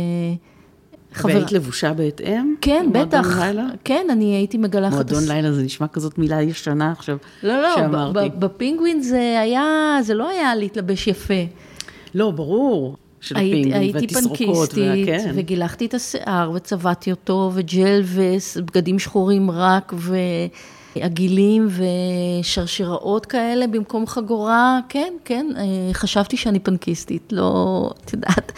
[1.12, 1.32] חבר...
[1.32, 2.54] והיית לבושה בהתאם?
[2.60, 3.26] כן, בטח.
[3.26, 3.66] מועדון לילה?
[3.84, 4.92] כן, אני הייתי מגלחת...
[4.92, 8.28] מועדון לילה זה נשמע כזאת מילה ישנה עכשיו, לא, לא, שאמרתי.
[8.38, 11.34] בפינגווין זה היה, זה לא היה להתלבש יפה.
[12.14, 12.96] לא, ברור.
[13.20, 14.38] של הפינגווין והתסרוקות.
[14.38, 15.32] הייתי פנקיסטית, כן.
[15.34, 19.92] וגילחתי את השיער, וצבעתי אותו, וג'ל ובגדים שחורים רק,
[20.96, 21.68] ועגילים
[22.40, 28.52] ושרשראות כאלה במקום חגורה, כן, כן, אה, חשבתי שאני פנקיסטית, לא, את יודעת,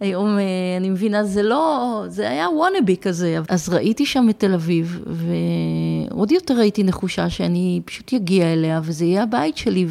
[0.00, 0.42] היום אה,
[0.76, 6.32] אני מבינה, זה לא, זה היה וונאבי כזה, אז ראיתי שם את תל אביב, ועוד
[6.32, 9.86] יותר הייתי נחושה שאני פשוט אגיע אליה, וזה יהיה הבית שלי,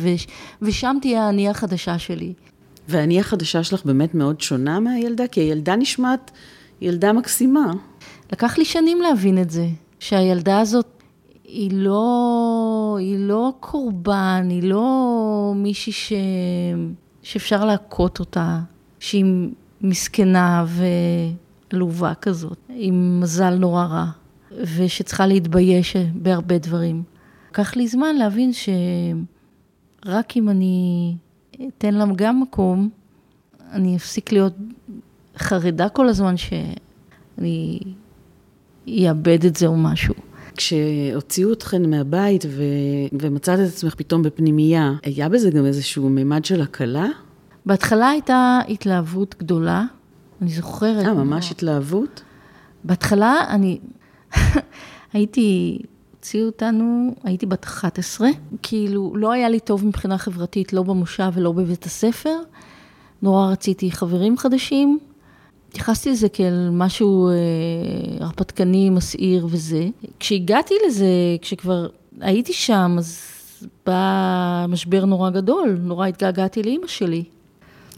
[0.62, 2.34] ושם תהיה האני החדשה שלי.
[2.90, 6.32] ואני החדשה שלך באמת מאוד שונה מהילדה, כי הילדה נשמעת
[6.82, 7.72] ילדה מקסימה.
[8.32, 9.68] לקח לי שנים להבין את זה,
[10.00, 10.97] שהילדה הזאת
[11.48, 16.14] היא לא, היא לא קורבן, היא לא מישהי ש...
[17.22, 18.60] שאפשר להכות אותה,
[19.00, 19.26] שהיא
[19.82, 20.66] מסכנה
[21.72, 24.06] ועלובה כזאת, עם מזל נורא רע,
[24.52, 27.04] ושצריכה להתבייש בהרבה דברים.
[27.52, 31.16] לקח לי זמן להבין שרק אם אני
[31.68, 32.90] אתן לה גם מקום,
[33.72, 34.54] אני אפסיק להיות
[35.38, 37.80] חרדה כל הזמן שאני
[38.90, 40.27] אאבד את זה או משהו.
[40.58, 42.64] כשהוציאו אתכן מהבית ו...
[43.20, 47.08] ומצאת את עצמך פתאום בפנימייה, היה בזה גם איזשהו מימד של הקלה?
[47.66, 49.84] בהתחלה הייתה התלהבות גדולה,
[50.42, 51.06] אני זוכרת.
[51.06, 52.22] אה, ממש התלהבות?
[52.84, 53.80] בהתחלה אני
[55.14, 55.80] הייתי
[56.16, 58.30] הוציאו אותנו, הייתי בת 11,
[58.62, 62.36] כאילו לא היה לי טוב מבחינה חברתית, לא במושב ולא בבית הספר.
[63.22, 65.00] נורא רציתי חברים חדשים.
[65.78, 67.34] התייחסתי לזה כאל משהו אה,
[68.26, 69.88] הרפתקני, מסעיר וזה.
[70.20, 71.06] כשהגעתי לזה,
[71.42, 71.88] כשכבר
[72.20, 73.22] הייתי שם, אז
[73.86, 77.24] בא משבר נורא גדול, נורא התגעגעתי לאימא שלי.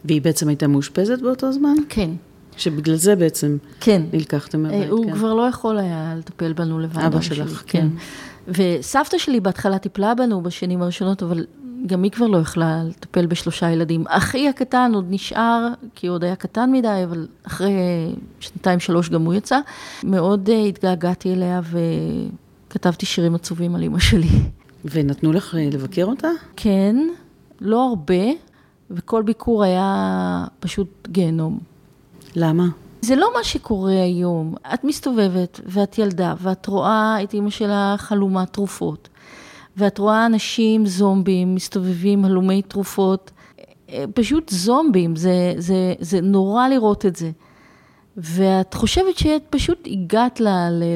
[0.05, 1.75] והיא בעצם הייתה מאושפזת באותו זמן?
[1.89, 2.09] כן.
[2.57, 4.01] שבגלל זה בעצם כן.
[4.13, 4.89] נלקחתם מהבית.
[4.89, 5.13] הוא כן.
[5.13, 7.01] כבר לא יכול היה לטפל בנו לבד.
[7.01, 7.87] אבא שלך, כן.
[8.47, 8.53] כן.
[8.79, 11.45] וסבתא שלי בהתחלה טיפלה בנו בשנים הראשונות, אבל
[11.85, 14.03] גם היא כבר לא יכלה לטפל בשלושה ילדים.
[14.07, 17.71] אחי הקטן עוד נשאר, כי הוא עוד היה קטן מדי, אבל אחרי
[18.39, 19.59] שנתיים, שלוש גם הוא יצא.
[20.03, 21.61] מאוד uh, התגעגעתי אליה
[22.67, 24.29] וכתבתי שירים עצובים על אמא שלי.
[24.85, 26.27] ונתנו לך אה, לבקר אותה?
[26.55, 26.95] כן,
[27.61, 28.23] לא הרבה,
[28.91, 31.59] וכל ביקור היה פשוט גיהנום.
[32.35, 32.67] למה?
[33.01, 34.55] זה לא מה שקורה היום.
[34.73, 39.08] את מסתובבת, ואת ילדה, ואת רואה את אימא שלך חלומת תרופות,
[39.79, 43.31] ואת רואה אנשים זומבים מסתובבים הלומי תרופות,
[44.13, 47.31] פשוט זומבים, זה, זה, זה נורא לראות את זה.
[48.17, 50.41] ואת חושבת שאת פשוט הגעת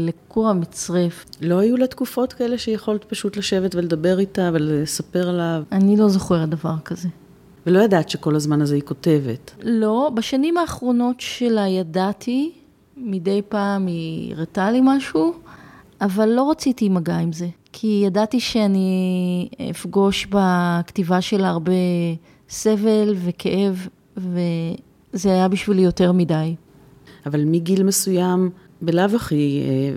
[0.02, 1.26] לכור המצרף.
[1.42, 5.62] לא היו לה תקופות כאלה שיכולת פשוט לשבת ולדבר איתה ולספר לה?
[5.72, 7.10] אני לא זוכרת דבר כזה.
[7.66, 9.52] ולא ידעת שכל הזמן הזה היא כותבת.
[9.62, 12.52] לא, בשנים האחרונות שלה ידעתי,
[12.98, 15.34] מדי פעם היא הראתה לי משהו,
[16.02, 17.48] אבל לא רציתי מגע עם זה.
[17.74, 21.72] כי ידעתי שאני אפגוש בכתיבה שלה הרבה
[22.50, 26.56] סבל וכאב, וזה היה בשבילי יותר מדי.
[27.26, 28.50] אבל מגיל מסוים,
[28.82, 29.96] בלאו הכי אה,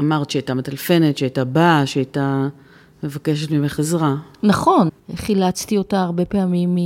[0.00, 2.48] אמרת שהייתה מטלפנת, שהייתה באה, שהייתה...
[3.02, 4.14] מבקשת ממך עזרה.
[4.42, 6.78] נכון, חילצתי אותה הרבה פעמים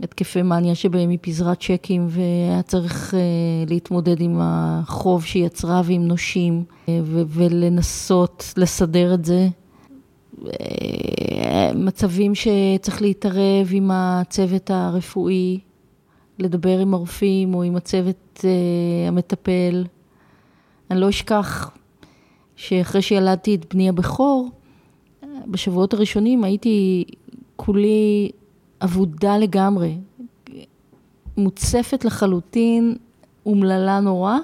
[0.00, 3.20] מהתקפי מניה שבהם היא פיזרה צ'קים והיה צריך אה,
[3.68, 9.48] להתמודד עם החוב שהיא יצרה ועם נושים אה, ולנסות לסדר את זה.
[10.46, 15.58] אה, מצבים שצריך להתערב עם הצוות הרפואי,
[16.38, 18.44] לדבר עם הרופאים או עם הצוות
[19.08, 19.84] המטפל.
[20.90, 21.70] אני לא אשכח
[22.56, 24.50] שאחרי שילדתי את בני הבכור,
[25.46, 27.04] בשבועות הראשונים הייתי
[27.56, 28.30] כולי
[28.82, 29.96] אבודה לגמרי,
[31.36, 32.96] מוצפת לחלוטין,
[33.46, 34.36] אומללה נורא,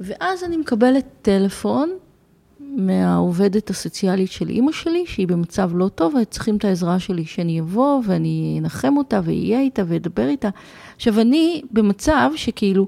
[0.00, 1.90] ואז אני מקבלת טלפון
[2.60, 8.00] מהעובדת הסוציאלית של אימא שלי, שהיא במצב לא טוב, וצריכים את העזרה שלי שאני אבוא
[8.04, 10.48] ואני אנחם אותה ואהיה איתה ואדבר איתה.
[10.96, 12.86] עכשיו, אני במצב שכאילו,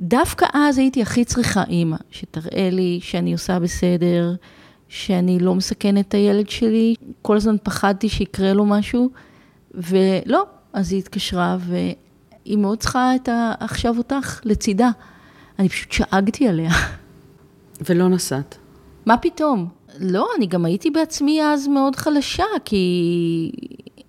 [0.00, 4.34] דווקא אז הייתי הכי צריכה אימא, שתראה לי שאני עושה בסדר,
[4.94, 9.10] שאני לא מסכנת את הילד שלי, כל הזמן פחדתי שיקרה לו משהו,
[9.74, 13.52] ולא, אז היא התקשרה, והיא מאוד צריכה את ה...
[13.60, 14.90] עכשיו אותך לצידה.
[15.58, 16.70] אני פשוט שאגתי עליה.
[17.88, 18.58] ולא נסעת.
[19.06, 19.68] מה פתאום?
[20.00, 23.52] לא, אני גם הייתי בעצמי אז מאוד חלשה, כי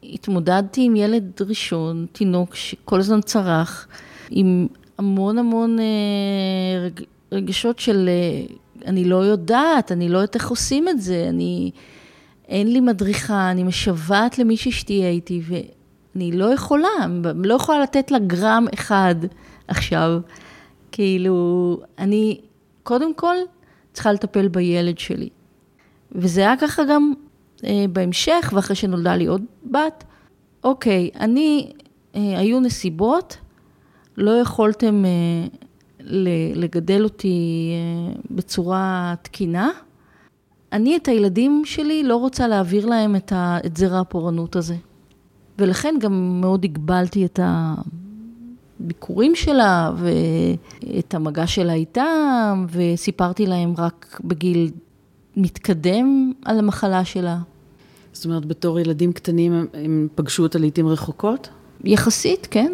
[0.03, 3.87] התמודדתי עם ילד ראשון, תינוק שכל הזמן צרח,
[4.29, 4.67] עם
[4.97, 10.89] המון המון אה, רג, רגשות של אה, אני לא יודעת, אני לא יודעת איך עושים
[10.89, 11.71] את זה, אני,
[12.47, 16.89] אין לי מדריכה, אני משוועת למישהי שתהיה איתי, ואני לא יכולה,
[17.35, 19.15] לא יכולה לתת לה גרם אחד
[19.67, 20.19] עכשיו.
[20.91, 22.41] כאילו, אני
[22.83, 23.35] קודם כל
[23.93, 25.29] צריכה לטפל בילד שלי.
[26.11, 27.13] וזה היה ככה גם
[27.63, 30.03] אה, בהמשך, ואחרי שנולדה לי עוד בת.
[30.63, 31.71] אוקיי, אני,
[32.15, 33.37] אה, היו נסיבות,
[34.17, 35.47] לא יכולתם אה,
[36.55, 39.69] לגדל אותי אה, בצורה תקינה.
[40.71, 44.75] אני את הילדים שלי לא רוצה להעביר להם את, ה, את זרע הפורענות הזה.
[45.59, 47.39] ולכן גם מאוד הגבלתי את
[48.79, 54.71] הביקורים שלה ואת המגע שלה איתם, וסיפרתי להם רק בגיל
[55.37, 57.37] מתקדם על המחלה שלה.
[58.13, 61.49] זאת אומרת, בתור ילדים קטנים הם, הם פגשו אותה לעיתים רחוקות?
[61.83, 62.71] יחסית, כן.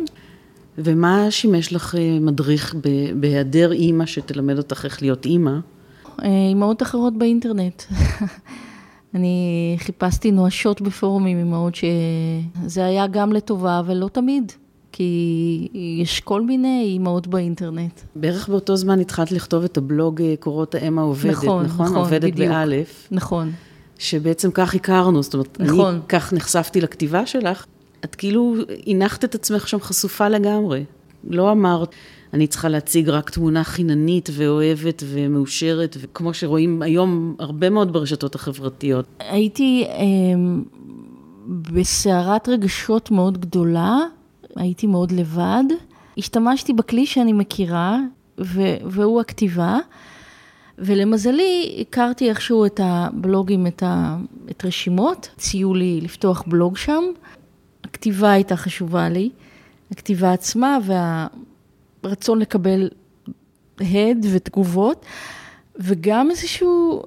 [0.77, 2.75] ומה שימש לך אה, מדריך
[3.15, 5.57] בהיעדר אימא שתלמד אותך איך להיות אימא?
[6.23, 7.83] אה, אימהות אחרות באינטרנט.
[9.15, 14.51] אני חיפשתי נואשות בפורומים אימהות שזה היה גם לטובה, אבל לא תמיד.
[14.91, 15.67] כי
[16.03, 18.01] יש כל מיני אימהות באינטרנט.
[18.15, 21.65] בערך באותו זמן התחלת לכתוב את הבלוג אה, קורות האם העובדת, נכון?
[21.65, 22.49] נכון, נכון עובדת בדיוק.
[22.49, 23.07] באלף.
[23.11, 23.51] נכון.
[23.97, 25.93] שבעצם כך הכרנו, זאת אומרת, נכון.
[25.93, 27.65] אני כך נחשפתי לכתיבה שלך.
[28.05, 28.55] את כאילו
[28.87, 30.83] הנחת את עצמך שם חשופה לגמרי.
[31.29, 31.89] לא אמרת,
[32.33, 39.05] אני צריכה להציג רק תמונה חיננית ואוהבת ומאושרת, וכמו שרואים היום הרבה מאוד ברשתות החברתיות.
[39.19, 39.95] הייתי אה,
[41.47, 43.97] בסערת רגשות מאוד גדולה,
[44.55, 45.63] הייתי מאוד לבד.
[46.17, 47.99] השתמשתי בכלי שאני מכירה,
[48.37, 49.79] והוא הכתיבה.
[50.77, 54.17] ולמזלי, הכרתי איכשהו את הבלוגים, את, ה,
[54.51, 57.03] את רשימות, הציעו לי לפתוח בלוג שם.
[58.01, 59.29] הכתיבה הייתה חשובה לי,
[59.91, 60.77] הכתיבה עצמה
[62.03, 62.89] והרצון לקבל
[63.79, 65.05] הד ותגובות,
[65.75, 67.03] וגם איזשהו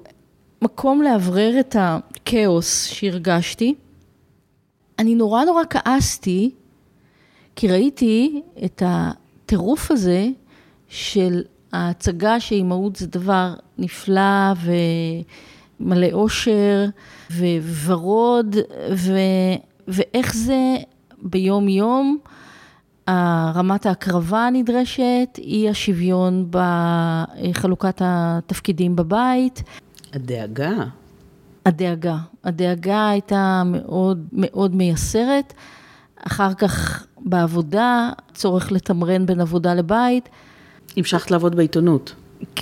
[0.61, 3.75] מקום לאוורר את הכאוס שהרגשתי.
[4.99, 6.51] אני נורא נורא כעסתי,
[7.55, 10.27] כי ראיתי את הטירוף הזה
[10.87, 14.53] של ההצגה שאימהות זה דבר נפלא
[15.79, 16.85] ומלא אושר
[17.85, 18.55] וורוד,
[18.95, 19.11] ו...
[19.87, 20.75] ואיך זה
[21.21, 22.17] ביום-יום,
[23.55, 29.63] רמת ההקרבה הנדרשת, אי השוויון בחלוקת התפקידים בבית.
[30.13, 30.73] הדאגה.
[31.65, 32.17] הדאגה.
[32.43, 35.53] הדאגה הייתה מאוד מאוד מייסרת.
[36.27, 40.29] אחר כך בעבודה, צורך לתמרן בין עבודה לבית.
[40.97, 42.15] המשכת לעבוד בעיתונות.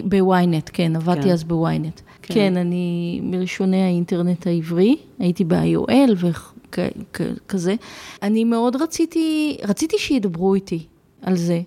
[0.03, 1.29] בוויינט, כן, עבדתי כן.
[1.29, 2.01] אז בוויינט.
[2.21, 2.33] כן.
[2.33, 6.25] כן, אני מראשוני האינטרנט העברי, הייתי ב-IOL
[6.77, 7.75] וכזה.
[8.21, 10.85] אני מאוד רציתי, רציתי שידברו איתי
[11.21, 11.61] על זה.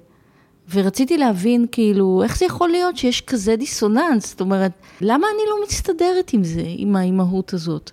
[0.74, 4.30] ורציתי להבין, כאילו, איך זה יכול להיות שיש כזה דיסוננס?
[4.30, 7.90] זאת אומרת, למה אני לא מסתדרת עם זה, עם האימהות הזאת?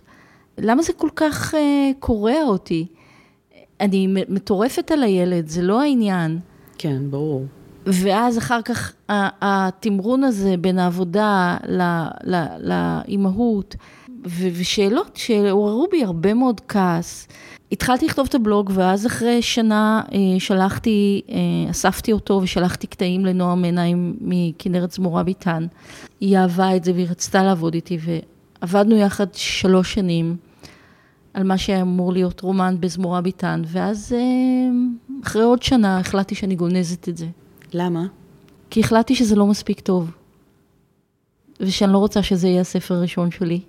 [0.57, 1.57] למה זה כל כך uh,
[1.99, 2.85] קורע אותי?
[3.81, 6.39] אני מטורפת על הילד, זה לא העניין.
[6.77, 7.45] כן, ברור.
[7.85, 11.57] ואז אחר כך התמרון הזה בין העבודה
[12.59, 13.75] לאימהות,
[14.25, 17.27] ושאלות שעוררו בי הרבה מאוד כעס.
[17.71, 23.63] התחלתי לכתוב את הבלוג, ואז אחרי שנה אה, שלחתי, אה, אספתי אותו ושלחתי קטעים לנועם
[23.63, 25.65] עיניים מכנרת זמורה ביטן.
[26.19, 27.97] היא אהבה את זה והיא רצתה לעבוד איתי,
[28.61, 30.35] ועבדנו יחד שלוש שנים
[31.33, 34.21] על מה שהיה אמור להיות רומן בזמורה ביטן, ואז אה,
[35.23, 37.27] אחרי עוד שנה החלטתי שאני גונזת את זה.
[37.73, 38.05] למה?
[38.69, 40.11] כי החלטתי שזה לא מספיק טוב,
[41.59, 43.59] ושאני לא רוצה שזה יהיה הספר הראשון שלי.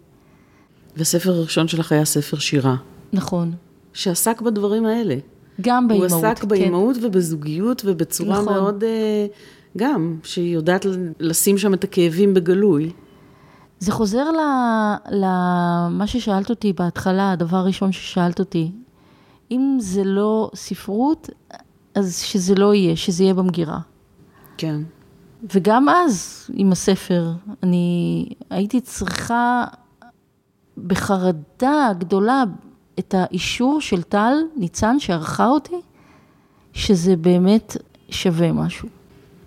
[0.96, 2.76] והספר הראשון שלך היה ספר שירה.
[3.12, 3.52] נכון.
[3.92, 5.16] שעסק בדברים האלה.
[5.60, 6.16] גם באימהות, כן.
[6.16, 7.06] הוא עסק באימהות כן.
[7.06, 8.54] ובזוגיות ובצורה נכון.
[8.54, 9.26] מאוד, אה,
[9.76, 10.86] גם, שהיא יודעת
[11.20, 12.92] לשים שם את הכאבים בגלוי.
[13.78, 14.24] זה חוזר
[15.10, 18.70] למה ששאלת אותי בהתחלה, הדבר הראשון ששאלת אותי.
[19.50, 21.30] אם זה לא ספרות,
[21.94, 23.78] אז שזה לא יהיה, שזה יהיה במגירה.
[24.56, 24.80] כן.
[25.54, 27.32] וגם אז, עם הספר,
[27.62, 29.64] אני הייתי צריכה
[30.78, 32.44] בחרדה גדולה
[32.98, 35.80] את האישור של טל ניצן שערכה אותי,
[36.72, 37.76] שזה באמת
[38.10, 38.88] שווה משהו.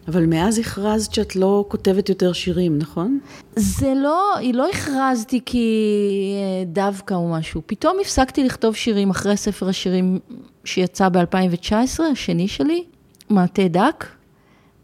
[0.07, 3.19] אבל מאז הכרזת שאת לא כותבת יותר שירים, נכון?
[3.55, 5.93] זה לא, היא לא הכרזתי כי
[6.35, 7.61] אה, דווקא או משהו.
[7.65, 10.19] פתאום הפסקתי לכתוב שירים אחרי ספר השירים
[10.63, 12.83] שיצא ב-2019, השני שלי,
[13.29, 14.05] מעטה דק,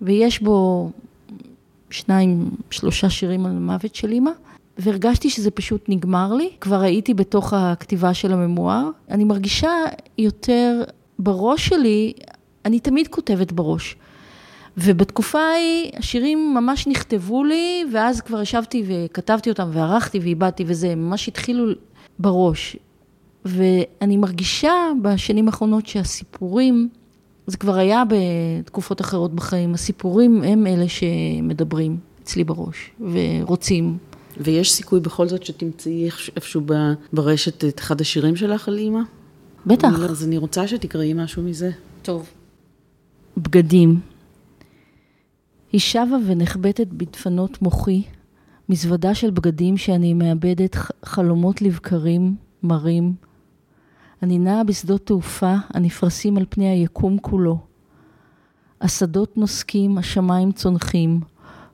[0.02, 0.90] ויש בו
[1.90, 4.32] שניים, שלושה שירים על המוות של אימא,
[4.78, 6.50] והרגשתי שזה פשוט נגמר לי.
[6.62, 8.90] כבר הייתי בתוך הכתיבה של הממואר.
[9.10, 9.72] אני מרגישה
[10.18, 10.84] יותר
[11.20, 12.14] בראש שלי,
[12.66, 13.96] אני תמיד כותבת בראש.
[14.78, 21.28] ובתקופה ההיא השירים ממש נכתבו לי, ואז כבר ישבתי וכתבתי אותם וערכתי ואיבדתי וזה, ממש
[21.28, 21.74] התחילו
[22.20, 22.78] בראש.
[23.46, 26.90] ואני מרגישה בשנים האחרונות שהסיפורים,
[27.48, 33.98] זה כבר היה בתקופות אחרות בחיים, הסיפורים הם אלה שמדברים אצלי בראש ורוצים.
[34.38, 36.62] ויש סיכוי בכל זאת שתמצאי איפשהו
[37.14, 39.02] ברשת את אחד השירים שלך על אימא?
[39.66, 39.88] בטח.
[40.10, 41.72] אז אני רוצה שתקראי משהו מזה.
[42.02, 42.30] טוב.
[43.38, 44.00] בגדים.
[45.72, 48.04] היא שבה ונחבטת בדפנות מוחי,
[48.70, 50.76] מזוודה של בגדים שאני מאבדת
[51.06, 53.14] חלומות לבקרים, מרים.
[54.24, 57.60] אני נעה בשדות תעופה הנפרסים על פני היקום כולו.
[58.82, 61.20] השדות נוסקים, השמיים צונחים.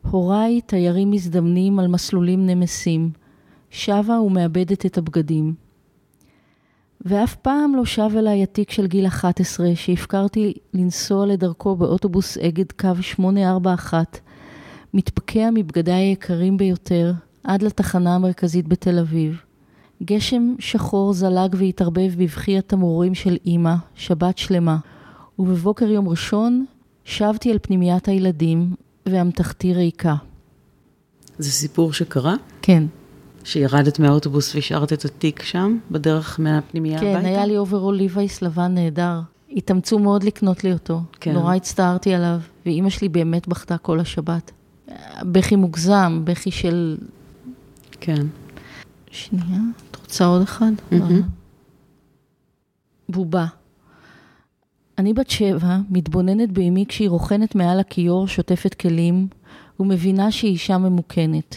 [0.01, 3.11] הוריי תיירים מזדמנים על מסלולים נמסים.
[3.69, 5.53] שבה ומאבדת את הבגדים.
[7.01, 12.89] ואף פעם לא שב אליי התיק של גיל 11, שהפקרתי לנסוע לדרכו באוטובוס אגד קו
[13.01, 14.19] 841,
[14.93, 19.41] מתפקע מבגדיי היקרים ביותר, עד לתחנה המרכזית בתל אביב.
[20.03, 24.77] גשם שחור זלג והתערבב בבכי התמרורים של אמא, שבת שלמה,
[25.39, 26.65] ובבוקר יום ראשון
[27.03, 28.73] שבתי אל פנימיית הילדים,
[29.11, 30.15] ואמתחתי ריקה.
[31.37, 32.35] זה סיפור שקרה?
[32.61, 32.83] כן.
[33.43, 37.21] שירדת מהאוטובוס והשארת את התיק שם, בדרך מהפנימייה כן, הביתה?
[37.21, 39.19] כן, היה לי אוברול Levi's לבן נהדר.
[39.51, 41.01] התאמצו מאוד לקנות לי אותו.
[41.19, 41.33] כן.
[41.33, 44.51] נורא הצטערתי עליו, ואימא שלי באמת בכתה כל השבת.
[45.23, 46.97] בכי מוגזם, בכי של...
[47.99, 48.27] כן.
[49.11, 49.59] שנייה,
[49.91, 50.71] את רוצה עוד אחד?
[50.91, 50.95] Mm-hmm.
[53.09, 53.45] בובה.
[54.99, 59.27] אני בת שבע, מתבוננת באמי כשהיא רוכנת מעל הכיור, שוטפת כלים,
[59.79, 61.55] ומבינה שהיא אישה ממוכנת.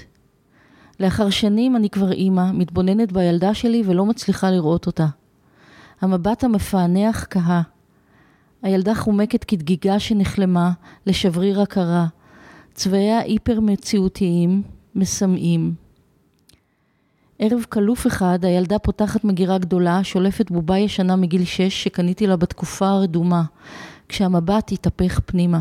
[1.00, 5.06] לאחר שנים אני כבר אימא, מתבוננת בילדה שלי ולא מצליחה לראות אותה.
[6.00, 7.62] המבט המפענח כהה.
[8.62, 10.72] הילדה חומקת כדגיגה שנחלמה
[11.06, 12.06] לשבריר הכרה.
[12.74, 14.62] צבעיה היפר-מציאותיים,
[14.94, 15.74] מסמאים.
[17.44, 22.88] ערב קלוף אחד, הילדה פותחת מגירה גדולה, שולפת בובה ישנה מגיל שש שקניתי לה בתקופה
[22.88, 23.42] הרדומה,
[24.08, 25.60] כשהמבט התהפך פנימה.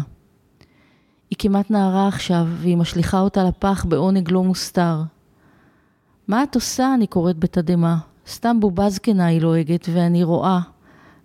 [1.30, 5.02] היא כמעט נערה עכשיו, והיא משליכה אותה לפח בעונג לא מוסתר.
[6.28, 6.94] מה את עושה?
[6.94, 7.98] אני קוראת בתדהמה.
[8.28, 10.60] סתם בובה זקנה היא לועגת, ואני רואה.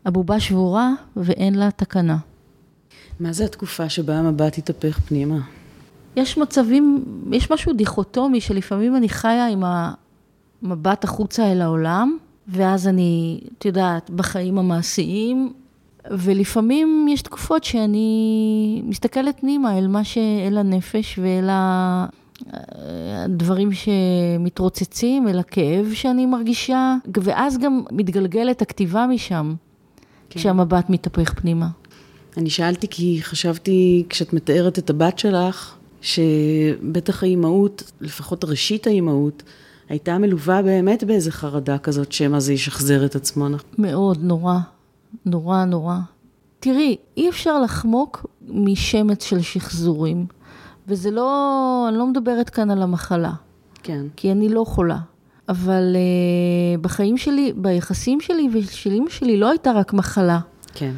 [0.04, 2.16] הבובה שבורה ואין לה תקנה.
[3.20, 5.38] מה זה התקופה שבה המבט התהפך פנימה?
[6.16, 9.62] יש מצבים, יש משהו דיכוטומי שלפעמים אני חיה עם
[10.66, 12.16] המבט החוצה אל העולם,
[12.48, 15.52] ואז אני, את יודעת, בחיים המעשיים,
[16.10, 21.48] ולפעמים יש תקופות שאני מסתכלת פנימה אל מה שאל הנפש ואל
[22.52, 29.54] הדברים שמתרוצצים, אל הכאב שאני מרגישה, ואז גם מתגלגלת הכתיבה משם,
[30.30, 30.40] כן.
[30.40, 31.68] כשהמבט מתהפך פנימה.
[32.36, 39.42] אני שאלתי כי חשבתי, כשאת מתארת את הבת שלך, שבטח האימהות, לפחות ראשית האימהות,
[39.88, 43.46] הייתה מלווה באמת באיזה חרדה כזאת, שמא זה ישחזר את עצמו.
[43.78, 44.58] מאוד, נורא.
[45.26, 45.96] נורא נורא.
[46.60, 50.26] תראי, אי אפשר לחמוק משמץ של שחזורים.
[50.88, 53.32] וזה לא, אני לא מדברת כאן על המחלה.
[53.82, 54.06] כן.
[54.16, 54.98] כי אני לא חולה.
[55.48, 60.38] אבל uh, בחיים שלי, ביחסים שלי ושל אימא שלי לא הייתה רק מחלה.
[60.74, 60.92] כן.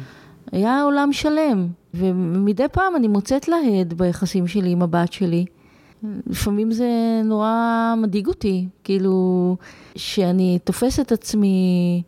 [0.51, 1.67] היה עולם שלם.
[1.93, 5.45] ומדי פעם אני מוצאת להד ביחסים שלי עם הבת שלי.
[6.27, 9.55] לפעמים זה נורא מדאיג אותי, כאילו,
[9.95, 12.01] שאני תופסת עצמי,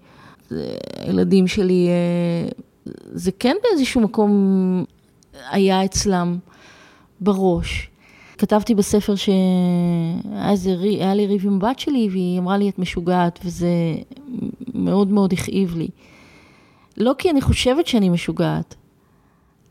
[1.00, 2.50] הילדים שלי, אה,
[3.14, 4.32] זה כן באיזשהו מקום
[5.52, 6.38] היה אצלם.
[7.22, 7.90] בראש.
[8.38, 13.68] כתבתי בספר שהיה לי ריב עם בת שלי והיא אמרה לי את משוגעת וזה
[14.74, 15.88] מאוד מאוד הכאיב לי.
[16.98, 18.76] לא כי אני חושבת שאני משוגעת,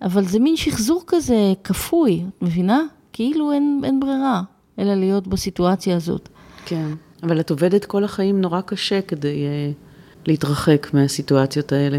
[0.02, 2.82] אבל זה מין שחזור כזה כפוי, את מבינה?
[3.12, 4.42] כאילו אין, אין ברירה,
[4.78, 6.28] אלא להיות בסיטואציה הזאת.
[6.66, 6.88] כן,
[7.22, 11.98] אבל את עובדת כל החיים נורא קשה כדי uh, להתרחק מהסיטואציות האלה.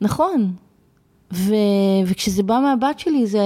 [0.00, 0.52] נכון,
[1.32, 1.54] ו,
[2.06, 3.40] וכשזה בא מהבת שלי זה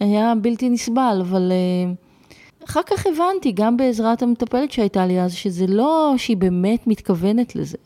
[0.00, 1.92] היה בלתי נסבל, אבל אה,
[2.64, 7.76] אחר כך הבנתי, גם בעזרת המטפלת שהייתה לי אז, שזה לא שהיא באמת מתכוונת לזה.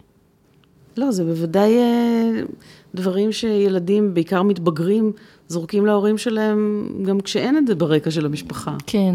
[0.97, 2.31] לא, זה בוודאי אה,
[2.95, 5.13] דברים שילדים, בעיקר מתבגרים,
[5.51, 8.77] זורקים להורים שלהם גם כשאין את זה ברקע של המשפחה.
[8.87, 9.15] כן.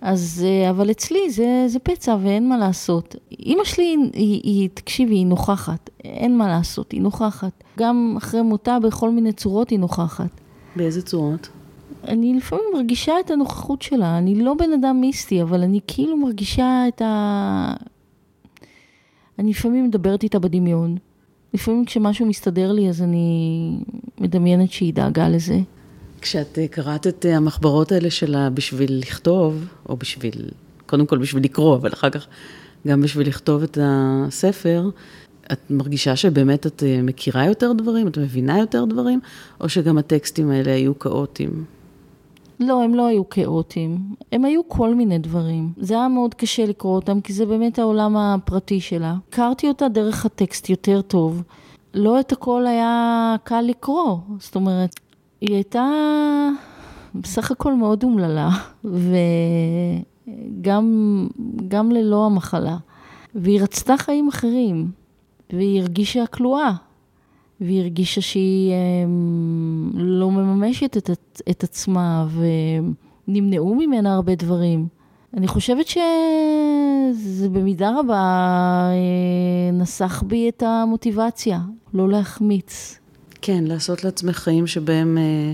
[0.00, 3.16] אז, אה, אבל אצלי זה, זה פצע ואין מה לעשות.
[3.30, 7.64] אימא שלי, היא, היא, תקשיבי, היא נוכחת, אין מה לעשות, היא נוכחת.
[7.78, 10.40] גם אחרי מותה בכל מיני צורות היא נוכחת.
[10.76, 11.48] באיזה צורות?
[12.04, 14.18] אני לפעמים מרגישה את הנוכחות שלה.
[14.18, 17.74] אני לא בן אדם מיסטי, אבל אני כאילו מרגישה את ה...
[19.38, 20.96] אני לפעמים מדברת איתה בדמיון.
[21.54, 23.78] לפעמים כשמשהו מסתדר לי, אז אני
[24.20, 25.58] מדמיינת שהיא דאגה לזה.
[26.20, 30.50] כשאת אה, קראת את אה, המחברות האלה שלה בשביל לכתוב, או בשביל,
[30.86, 32.26] קודם כל בשביל לקרוא, אבל אחר כך
[32.86, 34.90] גם בשביל לכתוב את הספר,
[35.52, 39.20] את מרגישה שבאמת את אה, מכירה יותר דברים, את מבינה יותר דברים,
[39.60, 41.64] או שגם הטקסטים האלה היו כאוטיים?
[42.62, 43.98] לא, הם לא היו כאוטיים,
[44.32, 45.72] הם היו כל מיני דברים.
[45.76, 49.14] זה היה מאוד קשה לקרוא אותם, כי זה באמת העולם הפרטי שלה.
[49.28, 51.42] הכרתי אותה דרך הטקסט יותר טוב.
[51.94, 55.00] לא את הכל היה קל לקרוא, זאת אומרת,
[55.40, 55.88] היא הייתה
[57.14, 58.50] בסך הכל מאוד אומללה,
[60.62, 62.76] וגם ללא המחלה.
[63.34, 64.90] והיא רצתה חיים אחרים,
[65.52, 66.72] והיא הרגישה כלואה,
[67.64, 68.72] והיא הרגישה שהיא
[69.04, 71.10] אמ, לא מממשת את,
[71.50, 72.26] את עצמה,
[73.28, 74.86] ונמנעו ממנה הרבה דברים.
[75.36, 78.20] אני חושבת שזה במידה רבה
[78.90, 81.60] אה, נסח בי את המוטיבציה,
[81.94, 82.98] לא להחמיץ.
[83.42, 85.52] כן, לעשות לעצמך חיים שבהם אה,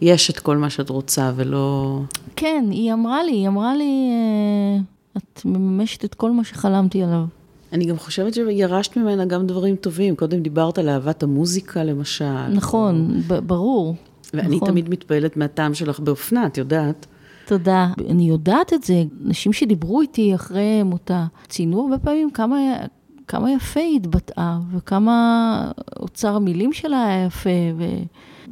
[0.00, 1.98] יש את כל מה שאת רוצה ולא...
[2.36, 4.80] כן, היא אמרה לי, היא אמרה לי, אה,
[5.16, 7.24] את מממשת את כל מה שחלמתי עליו.
[7.72, 10.16] אני גם חושבת שירשת ממנה גם דברים טובים.
[10.16, 12.48] קודם דיברת על אהבת המוזיקה, למשל.
[12.48, 13.42] נכון, או...
[13.42, 13.96] ברור.
[14.34, 14.68] ואני נכון.
[14.68, 17.06] תמיד מתפעלת מהטעם שלך באופנה, את יודעת.
[17.46, 17.88] תודה.
[18.10, 19.02] אני יודעת את זה.
[19.20, 22.56] נשים שדיברו איתי אחרי מותה, ציינו הרבה פעמים כמה,
[23.28, 25.70] כמה יפה היא התבטאה, וכמה
[26.00, 27.84] אוצר המילים שלה היה יפה, ו,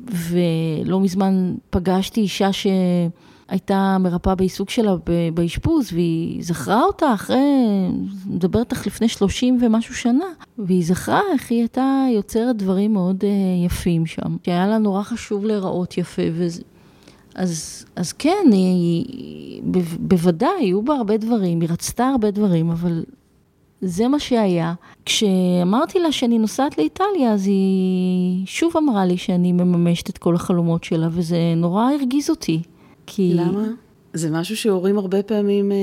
[0.06, 2.66] ולא מזמן פגשתי אישה ש...
[3.50, 4.94] הייתה מרפאה בעיסוק שלה
[5.34, 7.38] באשפוז, והיא זכרה אותה אחרי,
[8.26, 10.24] מדברת לך לפני 30 ומשהו שנה,
[10.58, 15.44] והיא זכרה איך היא הייתה יוצרת דברים מאוד uh, יפים שם, שהיה לה נורא חשוב
[15.44, 16.62] להיראות יפה, וזה...
[17.34, 22.70] אז, אז כן, היא, היא, ב, בוודאי, היו בה הרבה דברים, היא רצתה הרבה דברים,
[22.70, 23.04] אבל
[23.80, 24.74] זה מה שהיה.
[25.04, 30.84] כשאמרתי לה שאני נוסעת לאיטליה, אז היא שוב אמרה לי שאני מממשת את כל החלומות
[30.84, 32.62] שלה, וזה נורא הרגיז אותי.
[33.12, 33.32] כי...
[33.34, 33.64] למה?
[34.14, 35.76] זה משהו שהורים הרבה פעמים אה,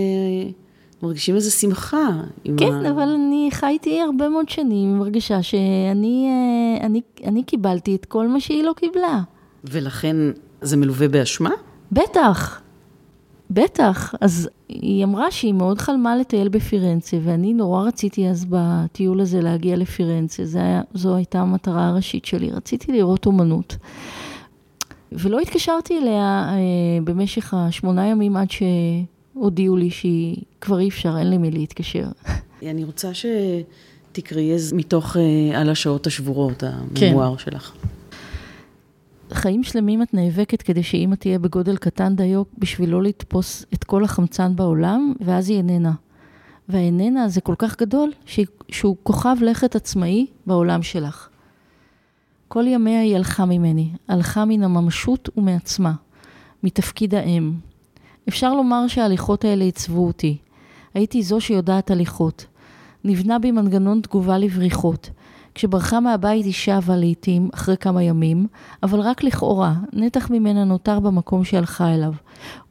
[1.04, 2.10] מרגישים איזו שמחה.
[2.58, 2.92] כן, ה...
[2.92, 8.28] אבל אני חייתי הרבה מאוד שנים עם הרגשה שאני אה, אני, אני קיבלתי את כל
[8.28, 9.22] מה שהיא לא קיבלה.
[9.64, 10.16] ולכן
[10.62, 11.52] זה מלווה באשמה?
[11.92, 12.62] בטח,
[13.50, 14.14] בטח.
[14.22, 19.76] אז היא אמרה שהיא מאוד חלמה לטייל בפירנצה, ואני נורא רציתי אז בטיול הזה להגיע
[19.76, 20.44] לפירנצה.
[20.54, 23.78] היה, זו הייתה המטרה הראשית שלי, רציתי לראות אומנות.
[25.12, 26.58] ולא התקשרתי אליה אה,
[27.04, 32.08] במשך השמונה ימים עד שהודיעו לי שהיא כבר אי אפשר, אין למי להתקשר.
[32.62, 37.44] אני רוצה שתקראי מתוך אה, על השעות השבורות, הממואר כן.
[37.44, 37.74] שלך.
[39.34, 44.04] חיים שלמים את נאבקת כדי שאימא תהיה בגודל קטן דיו בשביל לא לתפוס את כל
[44.04, 45.94] החמצן בעולם, ואז היא איננה.
[46.70, 48.12] והאיננה זה כל כך גדול,
[48.70, 51.30] שהוא כוכב לכת עצמאי בעולם שלך.
[52.48, 55.94] כל ימיה היא הלכה ממני, הלכה מן הממשות ומעצמה,
[56.64, 57.54] מתפקיד האם.
[58.30, 60.38] אפשר לומר שההליכות האלה עיצבו אותי.
[60.94, 62.46] הייתי זו שיודעת הליכות.
[63.04, 65.10] נבנה בי מנגנון תגובה לבריחות.
[65.56, 68.48] כשברחה מהבית היא שבה לעתים, אחרי כמה ימים,
[68.84, 72.14] אבל רק לכאורה, נתח ממנה נותר במקום שהלכה אליו.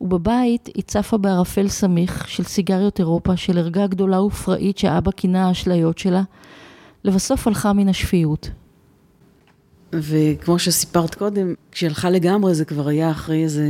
[0.01, 5.99] ובבית היא צפה בערפל סמיך של סיגריות אירופה, של ערגה גדולה ופראית שאבא כינה האשליות
[5.99, 6.23] שלה,
[7.05, 8.51] לבסוף הלכה מן השפיות.
[9.93, 13.65] וכמו שסיפרת קודם, כשהיא הלכה לגמרי, זה כבר היה אחרי איזה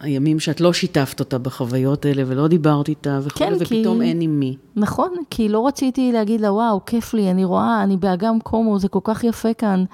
[0.00, 4.08] הימים שאת לא שיתפת אותה בחוויות האלה ולא דיברת איתה וכו', כן, ופתאום כי...
[4.08, 4.56] אין עם מי.
[4.76, 8.88] נכון, כי לא רציתי להגיד לה, וואו, כיף לי, אני רואה, אני באגם קומו, זה
[8.88, 9.84] כל כך יפה כאן.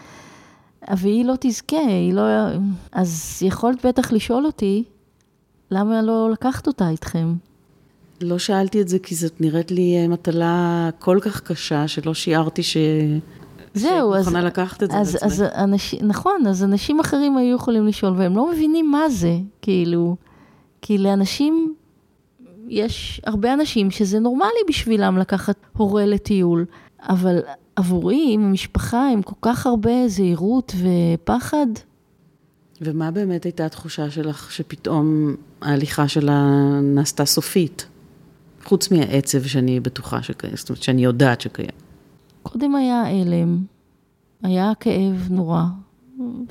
[0.96, 2.22] והיא לא תזכה, היא לא...
[2.92, 4.84] אז יכולת בטח לשאול אותי,
[5.70, 7.34] למה לא לקחת אותה איתכם?
[8.20, 12.76] לא שאלתי את זה כי זאת נראית לי מטלה כל כך קשה, שלא שיערתי ש...
[13.74, 14.24] זהו, אז...
[14.24, 18.36] מוכנה לקחת את זה אז, אז אנשים, נכון, אז אנשים אחרים היו יכולים לשאול, והם
[18.36, 20.16] לא מבינים מה זה, כאילו,
[20.82, 21.74] כי לאנשים,
[22.68, 26.64] יש הרבה אנשים שזה נורמלי בשבילם לקחת הורה לטיול,
[27.02, 27.38] אבל
[27.76, 31.66] עבורי, עם המשפחה, עם כל כך הרבה זהירות ופחד.
[32.80, 36.50] ומה באמת הייתה התחושה שלך שפתאום ההליכה שלה
[36.82, 37.86] נעשתה סופית?
[38.64, 41.83] חוץ מהעצב שאני בטוחה שקיים, זאת אומרת שאני יודעת שקיים.
[42.44, 43.64] קודם היה הלם,
[44.42, 45.62] היה כאב נורא,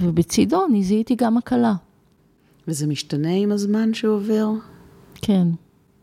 [0.02, 1.74] ובצידו נזיהיתי גם הקלה.
[2.68, 4.50] וזה משתנה עם הזמן שעובר?
[5.16, 5.48] כן,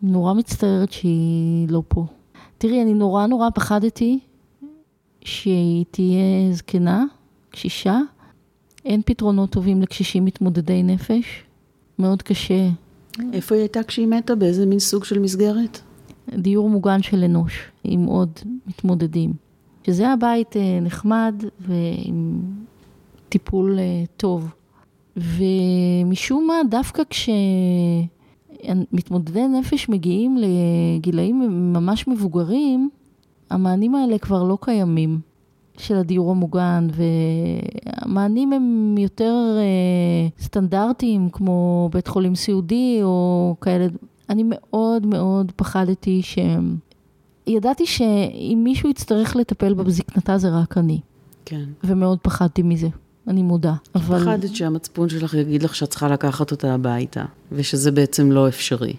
[0.03, 2.07] נורא מצטערת שהיא לא פה.
[2.59, 4.18] תראי, אני נורא נורא פחדתי
[5.24, 7.05] שהיא תהיה זקנה,
[7.51, 8.01] קשישה.
[8.84, 11.45] אין פתרונות טובים לקשישים מתמודדי נפש.
[11.99, 12.68] מאוד קשה.
[13.32, 14.34] איפה היא הייתה כשהיא מתה?
[14.34, 15.80] באיזה מין סוג של מסגרת?
[16.38, 18.30] דיור מוגן של אנוש, עם עוד
[18.66, 19.49] מתמודדים.
[19.86, 22.40] שזה הבית אה, נחמד ועם
[23.28, 24.54] טיפול אה, טוב.
[25.16, 27.02] ומשום מה, דווקא
[28.64, 32.90] כשמתמודדי נפש מגיעים לגילאים ממש מבוגרים,
[33.50, 35.20] המענים האלה כבר לא קיימים,
[35.78, 43.86] של הדיור המוגן, והמענים הם יותר אה, סטנדרטיים, כמו בית חולים סיעודי או כאלה.
[44.28, 46.38] אני מאוד מאוד פחדתי ש...
[47.57, 51.01] ידעתי שאם מישהו יצטרך לטפל בה בזקנתה זה רק אני.
[51.44, 51.64] כן.
[51.84, 52.88] ומאוד פחדתי מזה,
[53.28, 53.74] אני מודה.
[53.94, 54.18] אבל...
[54.18, 58.94] פחדת שהמצפון שלך יגיד לך שאת צריכה לקחת אותה הביתה, ושזה בעצם לא אפשרי.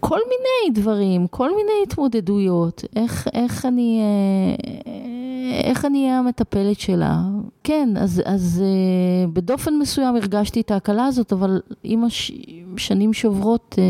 [0.00, 4.00] כל מיני דברים, כל מיני התמודדויות, איך, איך אני...
[5.64, 7.20] איך אני אהיה המטפלת שלה.
[7.64, 12.04] כן, אז, אז אה, בדופן מסוים הרגשתי את ההקלה הזאת, אבל עם
[12.74, 13.84] השנים שעוברות, אה,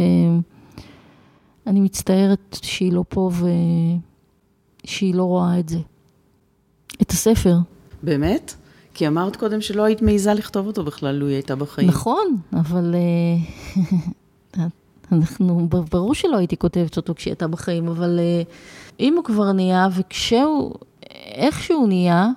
[1.66, 3.30] אני מצטערת שהיא לא פה
[4.84, 5.78] ושהיא לא רואה את זה.
[7.02, 7.56] את הספר.
[8.02, 8.54] באמת?
[8.94, 11.88] כי אמרת קודם שלא היית מעיזה לכתוב אותו בכלל, לו היא הייתה בחיים.
[11.88, 14.62] נכון, אבל אה,
[15.12, 18.42] אנחנו, ברור שלא הייתי כותבת אותו כשהיא הייתה בחיים, אבל אה,
[19.00, 20.74] אם הוא כבר נהיה, וכשהוא,
[21.34, 22.28] איכשהו נהיה,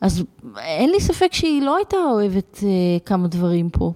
[0.00, 0.24] אז
[0.58, 2.68] אין לי ספק שהיא לא הייתה אוהבת אה,
[3.04, 3.92] כמה דברים פה.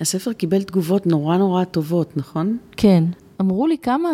[0.00, 2.58] הספר קיבל תגובות נורא נורא טובות, נכון?
[2.76, 3.04] כן.
[3.40, 4.08] אמרו לי כמה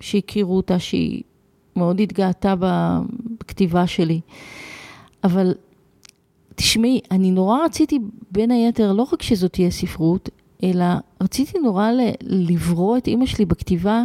[0.00, 1.22] שהכירו אותה, שהיא
[1.76, 2.54] מאוד התגאתה
[3.40, 4.20] בכתיבה שלי.
[5.24, 5.54] אבל
[6.54, 7.98] תשמעי, אני נורא רציתי,
[8.30, 10.28] בין היתר, לא רק שזאת תהיה ספרות,
[10.62, 10.84] אלא
[11.20, 11.90] רציתי נורא
[12.22, 14.02] לברוא את אימא שלי בכתיבה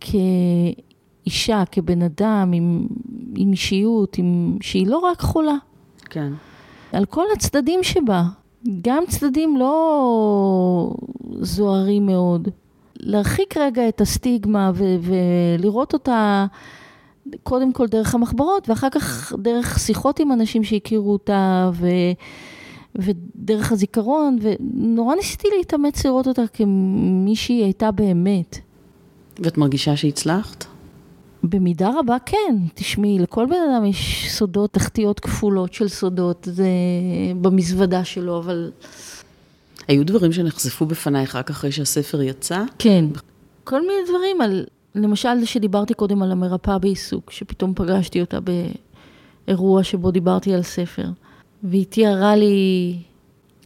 [0.00, 2.86] כאישה, כבן אדם, עם,
[3.36, 5.56] עם אישיות, עם, שהיא לא רק חולה.
[6.04, 6.32] כן.
[6.92, 8.22] על כל הצדדים שבה,
[8.82, 10.94] גם צדדים לא
[11.40, 12.48] זוהרים מאוד.
[13.00, 16.46] להרחיק רגע את הסטיגמה ו- ולראות אותה
[17.42, 21.86] קודם כל דרך המחברות, ואחר כך דרך שיחות עם אנשים שהכירו אותה, ו...
[22.96, 28.58] ודרך הזיכרון, ונורא ניסיתי להתאמץ לראות אותה כמי שהיא הייתה באמת.
[29.38, 30.64] ואת מרגישה שהצלחת?
[31.42, 32.56] במידה רבה כן.
[32.74, 36.68] תשמעי, לכל בן אדם יש סודות, תחתיות כפולות של סודות, זה
[37.40, 38.70] במזוודה שלו, אבל...
[39.88, 42.62] היו דברים שנחשפו בפנייך רק אחרי שהספר יצא?
[42.78, 43.04] כן.
[43.64, 44.64] כל מיני דברים על,
[44.94, 48.38] למשל, שדיברתי קודם על המרפאה בעיסוק, שפתאום פגשתי אותה
[49.46, 51.06] באירוע שבו דיברתי על ספר.
[51.62, 52.96] והיא תיארה לי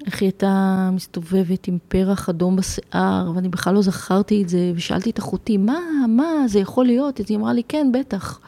[0.06, 5.10] איך היא הייתה מסתובבת עם פרח אדום בשיער, ואני בכלל לא זכרתי את זה, ושאלתי
[5.10, 7.20] את אחותי, מה, מה, זה יכול להיות?
[7.20, 8.40] אז היא אמרה לי, כן, בטח.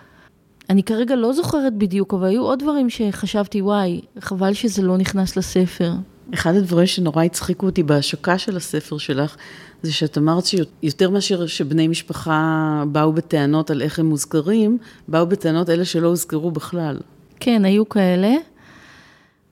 [0.71, 5.37] אני כרגע לא זוכרת בדיוק, אבל היו עוד דברים שחשבתי, וואי, חבל שזה לא נכנס
[5.37, 5.93] לספר.
[6.35, 9.37] אחד הדברים שנורא הצחיקו אותי בהשקה של הספר שלך,
[9.83, 15.71] זה שאת אמרת שיותר מאשר שבני משפחה באו בטענות על איך הם מוזכרים, באו בטענות
[15.71, 16.99] אלה שלא הוזכרו בכלל.
[17.41, 18.35] כן, היו כאלה.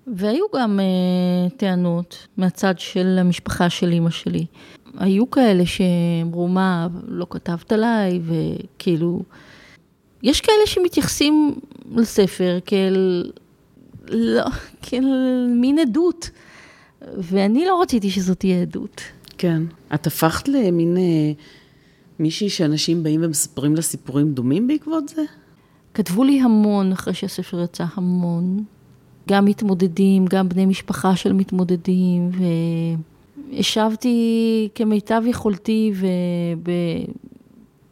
[0.06, 4.46] והיו גם uh, טענות מהצד של המשפחה של אימא שלי.
[4.98, 9.22] היו כאלה שאמרו, מה, לא כתבת עליי, וכאילו...
[10.22, 11.54] יש כאלה שמתייחסים
[11.96, 13.30] לספר כאל...
[14.08, 14.44] לא,
[14.82, 15.04] כאל
[15.48, 16.30] מין עדות.
[17.18, 19.00] ואני לא רציתי שזאת תהיה עדות.
[19.38, 19.62] כן.
[19.94, 21.32] את הפכת למין אה,
[22.18, 25.22] מישהי שאנשים באים ומספרים לה סיפורים דומים בעקבות זה?
[25.94, 28.64] כתבו לי המון אחרי שהספר יצא, המון.
[29.28, 32.30] גם מתמודדים, גם בני משפחה של מתמודדים,
[33.52, 35.92] והשבתי כמיטב יכולתי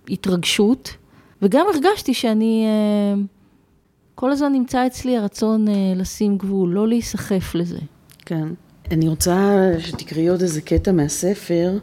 [0.08, 0.96] ובהתרגשות,
[1.42, 3.14] וגם הרגשתי שאני, אה,
[4.14, 7.78] כל הזמן נמצא אצלי הרצון אה, לשים גבול, לא להיסחף לזה.
[8.26, 8.48] כן.
[8.91, 11.78] אני רוצה שתקראי עוד איזה קטע מהספר.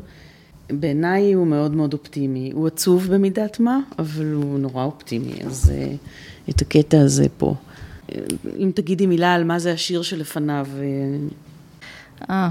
[0.70, 2.52] בעיניי הוא מאוד מאוד אופטימי.
[2.54, 7.56] הוא עצוב במידת מה, אבל הוא נורא אופטימי, אז uh, את הקטע הזה פה.
[8.60, 10.68] אם תגידי מילה על מה זה השיר שלפניו.
[12.30, 12.50] אה,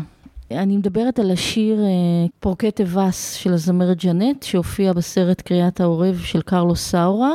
[0.51, 6.43] אני מדברת על השיר אה, פורקי טווס של הזמרת ג'נט, שהופיע בסרט קריאת העורב של
[6.43, 7.35] קרלוס סאורה.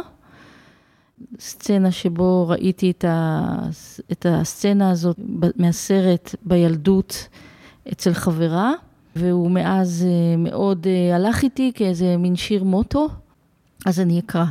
[1.39, 3.41] סצנה שבו ראיתי את, ה,
[4.11, 5.19] את הסצנה הזאת
[5.55, 7.27] מהסרט בילדות
[7.91, 8.73] אצל חברה,
[9.15, 13.07] והוא מאז אה, מאוד אה, הלך איתי כאיזה מין שיר מוטו,
[13.85, 14.45] אז אני אקרא.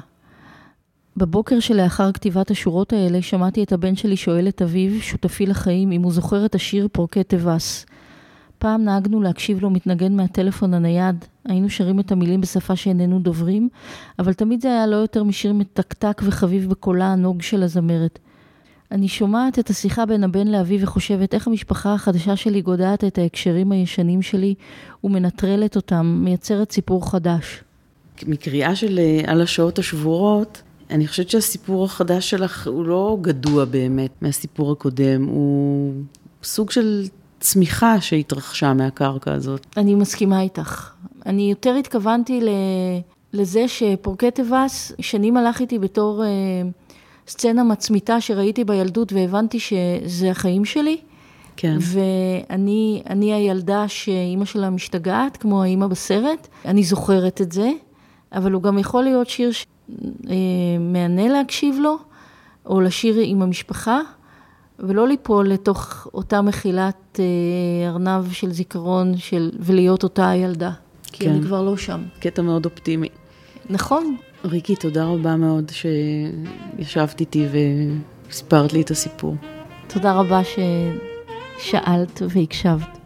[1.16, 6.02] בבוקר שלאחר כתיבת השורות האלה שמעתי את הבן שלי שואל את אביו, שותפי לחיים, אם
[6.02, 7.86] הוא זוכר את השיר פורקי טווס.
[8.60, 13.68] פעם נהגנו להקשיב לו מתנגן מהטלפון הנייד, היינו שרים את המילים בשפה שאיננו דוברים,
[14.18, 18.18] אבל תמיד זה היה לא יותר משיר מתקתק וחביב בקולה הנוג של הזמרת.
[18.92, 23.72] אני שומעת את השיחה בין הבן לאבי וחושבת איך המשפחה החדשה שלי גודעת את ההקשרים
[23.72, 24.54] הישנים שלי
[25.04, 27.64] ומנטרלת אותם, מייצרת סיפור חדש.
[28.26, 34.10] מקריאה של אה, על השעות השבורות, אני חושבת שהסיפור החדש שלך הוא לא גדוע באמת
[34.22, 35.92] מהסיפור הקודם, הוא
[36.42, 37.04] סוג של
[37.40, 39.66] צמיחה שהתרחשה מהקרקע הזאת.
[39.76, 40.90] אני מסכימה איתך.
[41.26, 42.40] אני יותר התכוונתי
[43.32, 46.28] לזה שפורקי טבעס, שנים הלך איתי בתור אה,
[47.28, 50.96] סצנה מצמיתה שראיתי בילדות והבנתי שזה החיים שלי.
[51.56, 51.76] כן.
[51.80, 56.48] ואני הילדה שאימא שלה משתגעת, כמו האימא בסרט.
[56.64, 57.70] אני זוכרת את זה,
[58.32, 61.98] אבל הוא גם יכול להיות שיר שמהנה אה, להקשיב לו,
[62.66, 64.00] או לשיר עם המשפחה.
[64.80, 70.70] ולא ליפול לתוך אותה מחילת אה, ארנב של זיכרון של, ולהיות אותה הילדה.
[71.12, 71.30] כי כן.
[71.30, 72.02] אני כבר לא שם.
[72.20, 73.08] קטע מאוד אופטימי.
[73.70, 74.16] נכון.
[74.44, 77.46] ריקי, תודה רבה מאוד שישבת איתי
[78.28, 79.36] וסיפרת לי את הסיפור.
[79.86, 80.40] תודה רבה
[81.58, 82.99] ששאלת והקשבת.